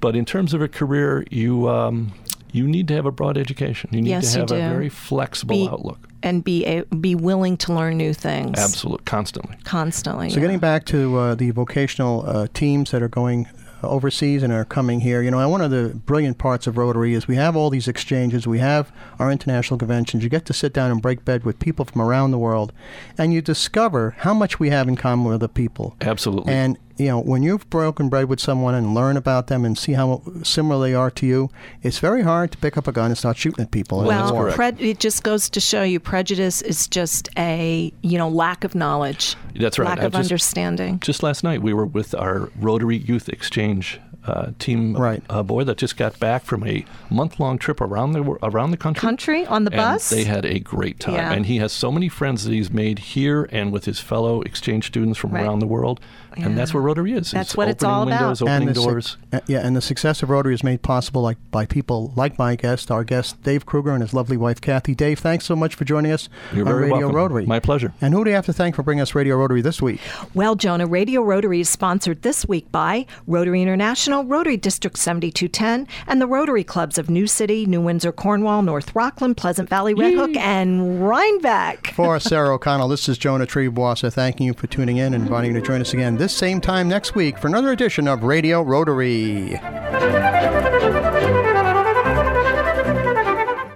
But 0.00 0.14
in 0.14 0.24
terms 0.26 0.52
of 0.52 0.60
a 0.60 0.68
career, 0.68 1.24
you 1.30 1.68
um, 1.70 2.12
you 2.52 2.66
need 2.66 2.88
to 2.88 2.94
have 2.94 3.06
a 3.06 3.10
broad 3.12 3.36
education. 3.38 3.90
You 3.92 4.02
need 4.02 4.10
Yes, 4.10 4.32
to 4.34 4.40
have 4.40 4.50
a 4.50 4.56
very 4.56 4.88
flexible 4.88 5.54
Be- 5.54 5.68
outlook. 5.68 6.08
and 6.22 6.42
be 6.42 6.64
a, 6.66 6.84
be 6.84 7.14
willing 7.14 7.56
to 7.58 7.72
learn 7.72 7.96
new 7.96 8.12
things. 8.14 8.58
Absolutely, 8.58 9.04
constantly. 9.04 9.56
Constantly. 9.64 10.30
So, 10.30 10.36
yeah. 10.36 10.40
getting 10.42 10.58
back 10.58 10.84
to 10.86 11.16
uh, 11.18 11.34
the 11.34 11.50
vocational 11.50 12.24
uh, 12.26 12.46
teams 12.54 12.90
that 12.92 13.02
are 13.02 13.08
going 13.08 13.46
uh, 13.82 13.88
overseas 13.88 14.42
and 14.42 14.52
are 14.52 14.64
coming 14.64 15.00
here, 15.00 15.20
you 15.22 15.30
know, 15.30 15.46
one 15.48 15.60
of 15.60 15.70
the 15.70 15.92
brilliant 16.06 16.38
parts 16.38 16.66
of 16.66 16.78
Rotary 16.78 17.12
is 17.12 17.28
we 17.28 17.36
have 17.36 17.54
all 17.56 17.68
these 17.68 17.88
exchanges, 17.88 18.46
we 18.46 18.58
have 18.58 18.90
our 19.18 19.30
international 19.30 19.76
conventions. 19.78 20.22
You 20.24 20.30
get 20.30 20.46
to 20.46 20.52
sit 20.54 20.72
down 20.72 20.90
and 20.90 21.02
break 21.02 21.24
bed 21.26 21.44
with 21.44 21.58
people 21.58 21.84
from 21.84 22.00
around 22.00 22.30
the 22.30 22.38
world, 22.38 22.72
and 23.18 23.34
you 23.34 23.42
discover 23.42 24.14
how 24.20 24.32
much 24.32 24.58
we 24.58 24.70
have 24.70 24.88
in 24.88 24.96
common 24.96 25.26
with 25.26 25.34
other 25.34 25.48
people. 25.48 25.94
Absolutely. 26.00 26.52
And 26.52 26.78
you 26.98 27.06
know, 27.08 27.20
when 27.20 27.42
you've 27.42 27.68
broken 27.70 28.08
bread 28.08 28.28
with 28.28 28.40
someone 28.40 28.74
and 28.74 28.94
learn 28.94 29.16
about 29.16 29.48
them 29.48 29.64
and 29.64 29.76
see 29.76 29.92
how 29.92 30.22
similar 30.42 30.86
they 30.88 30.94
are 30.94 31.10
to 31.10 31.26
you, 31.26 31.50
it's 31.82 31.98
very 31.98 32.22
hard 32.22 32.52
to 32.52 32.58
pick 32.58 32.76
up 32.76 32.86
a 32.88 32.92
gun 32.92 33.06
and 33.06 33.18
start 33.18 33.36
shooting 33.36 33.62
at 33.62 33.70
people. 33.70 34.02
Well, 34.04 34.28
anymore. 34.28 34.50
correct. 34.52 34.80
it 34.80 34.98
just 34.98 35.22
goes 35.22 35.50
to 35.50 35.60
show 35.60 35.82
you 35.82 36.00
prejudice 36.00 36.62
is 36.62 36.88
just 36.88 37.28
a 37.36 37.92
you 38.02 38.18
know 38.18 38.28
lack 38.28 38.64
of 38.64 38.74
knowledge. 38.74 39.36
That's 39.54 39.78
right. 39.78 39.88
Lack 39.88 40.00
I 40.00 40.04
of 40.04 40.12
just- 40.12 40.30
understanding. 40.30 40.98
Just 41.00 41.22
last 41.22 41.44
night, 41.44 41.62
we 41.62 41.72
were 41.74 41.86
with 41.86 42.14
our 42.14 42.50
Rotary 42.58 42.96
Youth 42.96 43.28
Exchange 43.28 44.00
uh, 44.26 44.50
team 44.58 44.96
Right. 44.96 45.22
uh, 45.30 45.44
boy 45.44 45.62
that 45.64 45.76
just 45.78 45.96
got 45.96 46.18
back 46.18 46.44
from 46.44 46.66
a 46.66 46.84
month-long 47.10 47.58
trip 47.58 47.80
around 47.80 48.10
the 48.12 48.22
around 48.42 48.72
the 48.72 48.76
country. 48.76 49.00
Country 49.00 49.46
on 49.46 49.62
the 49.64 49.70
and 49.70 49.78
bus. 49.78 50.10
They 50.10 50.24
had 50.24 50.44
a 50.44 50.58
great 50.58 50.98
time, 50.98 51.14
Yeah. 51.14 51.32
and 51.32 51.46
he 51.46 51.58
has 51.58 51.72
so 51.72 51.92
many 51.92 52.08
friends 52.08 52.44
that 52.44 52.52
he's 52.52 52.70
made 52.72 52.98
here 52.98 53.48
and 53.52 53.70
with 53.72 53.84
his 53.84 54.00
fellow 54.00 54.42
exchange 54.42 54.88
students 54.88 55.16
from 55.16 55.30
Right. 55.30 55.44
around 55.44 55.60
the 55.60 55.66
world, 55.68 56.00
and 56.36 56.56
that's 56.56 56.70
Yeah. 56.72 56.76
what 56.78 56.84
Rotary 56.84 57.12
is. 57.12 57.30
That's 57.32 57.50
It's 57.50 57.56
what 57.56 57.68
it's 57.68 57.82
opening 57.82 57.94
all 57.96 58.02
about. 58.06 58.20
windows, 58.20 58.42
Opening 58.42 58.68
the 58.68 58.74
suc- 58.74 58.84
doors. 58.84 59.16
uh, 59.32 59.40
yeah, 59.46 59.58
and 59.66 59.74
the 59.76 59.80
success 59.80 60.22
of 60.22 60.30
Rotary 60.30 60.54
is 60.54 60.62
made 60.62 60.82
possible 60.82 61.22
like 61.22 61.38
by 61.50 61.66
people 61.66 62.12
like 62.16 62.38
my 62.38 62.54
guest, 62.56 62.90
our 62.90 63.04
guest 63.04 63.42
Dave 63.42 63.66
Kruger 63.66 63.90
and 63.92 64.02
his 64.02 64.12
lovely 64.14 64.36
wife 64.36 64.60
Kathy. 64.60 64.94
Dave, 64.94 65.18
thanks 65.18 65.44
so 65.44 65.56
much 65.56 65.74
for 65.74 65.84
joining 65.84 66.12
us 66.12 66.28
You're 66.52 66.66
on 66.66 66.72
very 66.72 66.82
Radio 66.84 66.98
welcome. 66.98 67.16
Rotary. 67.16 67.46
My 67.46 67.60
pleasure. 67.60 67.92
And 68.00 68.12
who 68.14 68.24
do 68.24 68.30
you 68.30 68.36
have 68.36 68.46
to 68.46 68.52
thank 68.52 68.74
for 68.74 68.82
bringing 68.82 69.02
us 69.02 69.14
Radio 69.14 69.36
Rotary 69.36 69.62
this 69.62 69.80
week? 69.82 70.00
Well, 70.34 70.54
Jonah, 70.54 70.86
Radio 70.86 71.22
Rotary 71.22 71.60
is 71.60 71.68
sponsored 71.68 72.22
this 72.22 72.46
week 72.46 72.70
by 72.72 73.06
Rotary 73.26 73.62
International, 73.62 74.24
Rotary 74.24 74.56
District 74.56 74.96
7210, 74.98 75.86
and 76.06 76.20
the 76.20 76.26
Rotary 76.26 76.64
Clubs 76.64 76.98
of 76.98 77.08
New 77.10 77.26
City, 77.26 77.66
New 77.66 77.80
Windsor, 77.80 78.12
Cornwall, 78.12 78.62
North 78.62 78.94
Rockland, 78.94 79.36
Pleasant 79.36 79.68
Valley, 79.68 79.94
Red 79.94 80.14
Hook, 80.14 80.36
and 80.36 81.02
Rhinebeck. 81.06 81.92
For 81.94 82.18
Sarah 82.20 82.54
O'Connell, 82.54 82.88
this 82.88 83.08
is 83.08 83.18
Jonah 83.18 83.46
Triebwasser 83.46 84.12
thanking 84.12 84.46
you 84.46 84.54
for 84.54 84.66
tuning 84.66 84.96
in 84.96 85.14
and 85.14 85.22
inviting 85.24 85.54
you 85.54 85.60
to 85.60 85.66
join 85.66 85.80
us 85.80 85.92
again 85.92 86.16
this 86.16 86.25
same 86.28 86.60
time 86.60 86.88
next 86.88 87.14
week 87.14 87.38
for 87.38 87.46
another 87.46 87.72
edition 87.72 88.08
of 88.08 88.22
Radio 88.22 88.62
Rotary. 88.62 89.60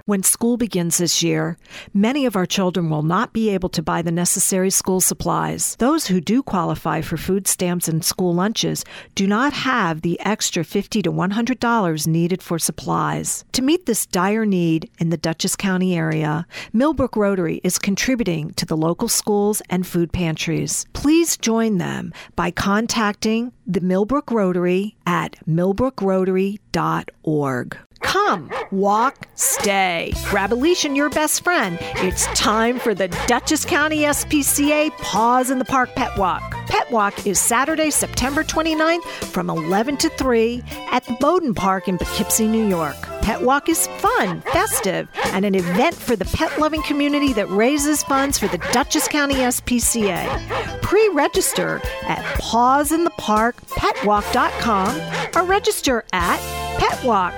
When 0.05 0.23
school 0.23 0.57
begins 0.57 0.97
this 0.97 1.21
year, 1.21 1.57
many 1.93 2.25
of 2.25 2.35
our 2.35 2.47
children 2.47 2.89
will 2.89 3.03
not 3.03 3.33
be 3.33 3.49
able 3.49 3.69
to 3.69 3.83
buy 3.83 4.01
the 4.01 4.11
necessary 4.11 4.71
school 4.71 4.99
supplies. 4.99 5.75
Those 5.77 6.07
who 6.07 6.19
do 6.19 6.41
qualify 6.41 7.01
for 7.01 7.17
food 7.17 7.47
stamps 7.47 7.87
and 7.87 8.03
school 8.03 8.33
lunches 8.33 8.83
do 9.13 9.27
not 9.27 9.53
have 9.53 10.01
the 10.01 10.19
extra 10.21 10.63
50 10.63 11.03
to 11.03 11.11
$100 11.11 12.07
needed 12.07 12.41
for 12.41 12.57
supplies. 12.57 13.45
To 13.51 13.61
meet 13.61 13.85
this 13.85 14.07
dire 14.07 14.45
need 14.45 14.89
in 14.99 15.09
the 15.09 15.17
Dutchess 15.17 15.55
County 15.55 15.95
area, 15.95 16.47
Millbrook 16.73 17.15
Rotary 17.15 17.61
is 17.63 17.77
contributing 17.77 18.55
to 18.55 18.65
the 18.65 18.77
local 18.77 19.07
schools 19.07 19.61
and 19.69 19.85
food 19.85 20.11
pantries. 20.11 20.87
Please 20.93 21.37
join 21.37 21.77
them 21.77 22.11
by 22.35 22.49
contacting 22.49 23.51
the 23.67 23.81
Millbrook 23.81 24.31
Rotary 24.31 24.95
at 25.05 25.35
millbrookrotary.org. 25.47 27.77
Come, 28.11 28.51
walk, 28.71 29.27
stay. 29.35 30.11
Grab 30.25 30.51
Alicia, 30.51 30.89
and 30.89 30.97
your 30.97 31.09
best 31.09 31.45
friend. 31.45 31.77
It's 31.79 32.25
time 32.37 32.77
for 32.77 32.93
the 32.93 33.07
Dutchess 33.25 33.63
County 33.63 33.99
SPCA 33.99 34.91
Paws 34.97 35.49
in 35.49 35.59
the 35.59 35.65
Park 35.65 35.95
Pet 35.95 36.17
Walk. 36.17 36.41
Pet 36.67 36.91
Walk 36.91 37.25
is 37.25 37.39
Saturday, 37.39 37.89
September 37.89 38.43
29th 38.43 39.05
from 39.31 39.49
11 39.49 39.95
to 39.95 40.09
3 40.09 40.61
at 40.91 41.05
the 41.05 41.15
Bowdoin 41.21 41.53
Park 41.53 41.87
in 41.87 41.97
Poughkeepsie, 41.97 42.49
New 42.49 42.67
York. 42.67 42.97
Pet 43.21 43.43
Walk 43.43 43.69
is 43.69 43.87
fun, 43.87 44.41
festive, 44.41 45.07
and 45.27 45.45
an 45.45 45.55
event 45.55 45.95
for 45.95 46.17
the 46.17 46.25
pet 46.25 46.59
loving 46.59 46.83
community 46.83 47.31
that 47.31 47.49
raises 47.49 48.03
funds 48.03 48.37
for 48.37 48.49
the 48.49 48.57
Dutchess 48.73 49.07
County 49.07 49.35
SPCA. 49.35 50.81
Pre 50.81 51.09
register 51.13 51.79
at 52.03 52.25
pawsintheparkpetwalk.com 52.41 55.01
or 55.33 55.43
register 55.47 56.03
at 56.11 56.39
Pet 56.77 57.01
Walk. 57.05 57.33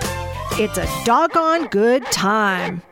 It's 0.59 0.77
a 0.77 0.87
doggone 1.03 1.65
good 1.69 2.05
time. 2.11 2.83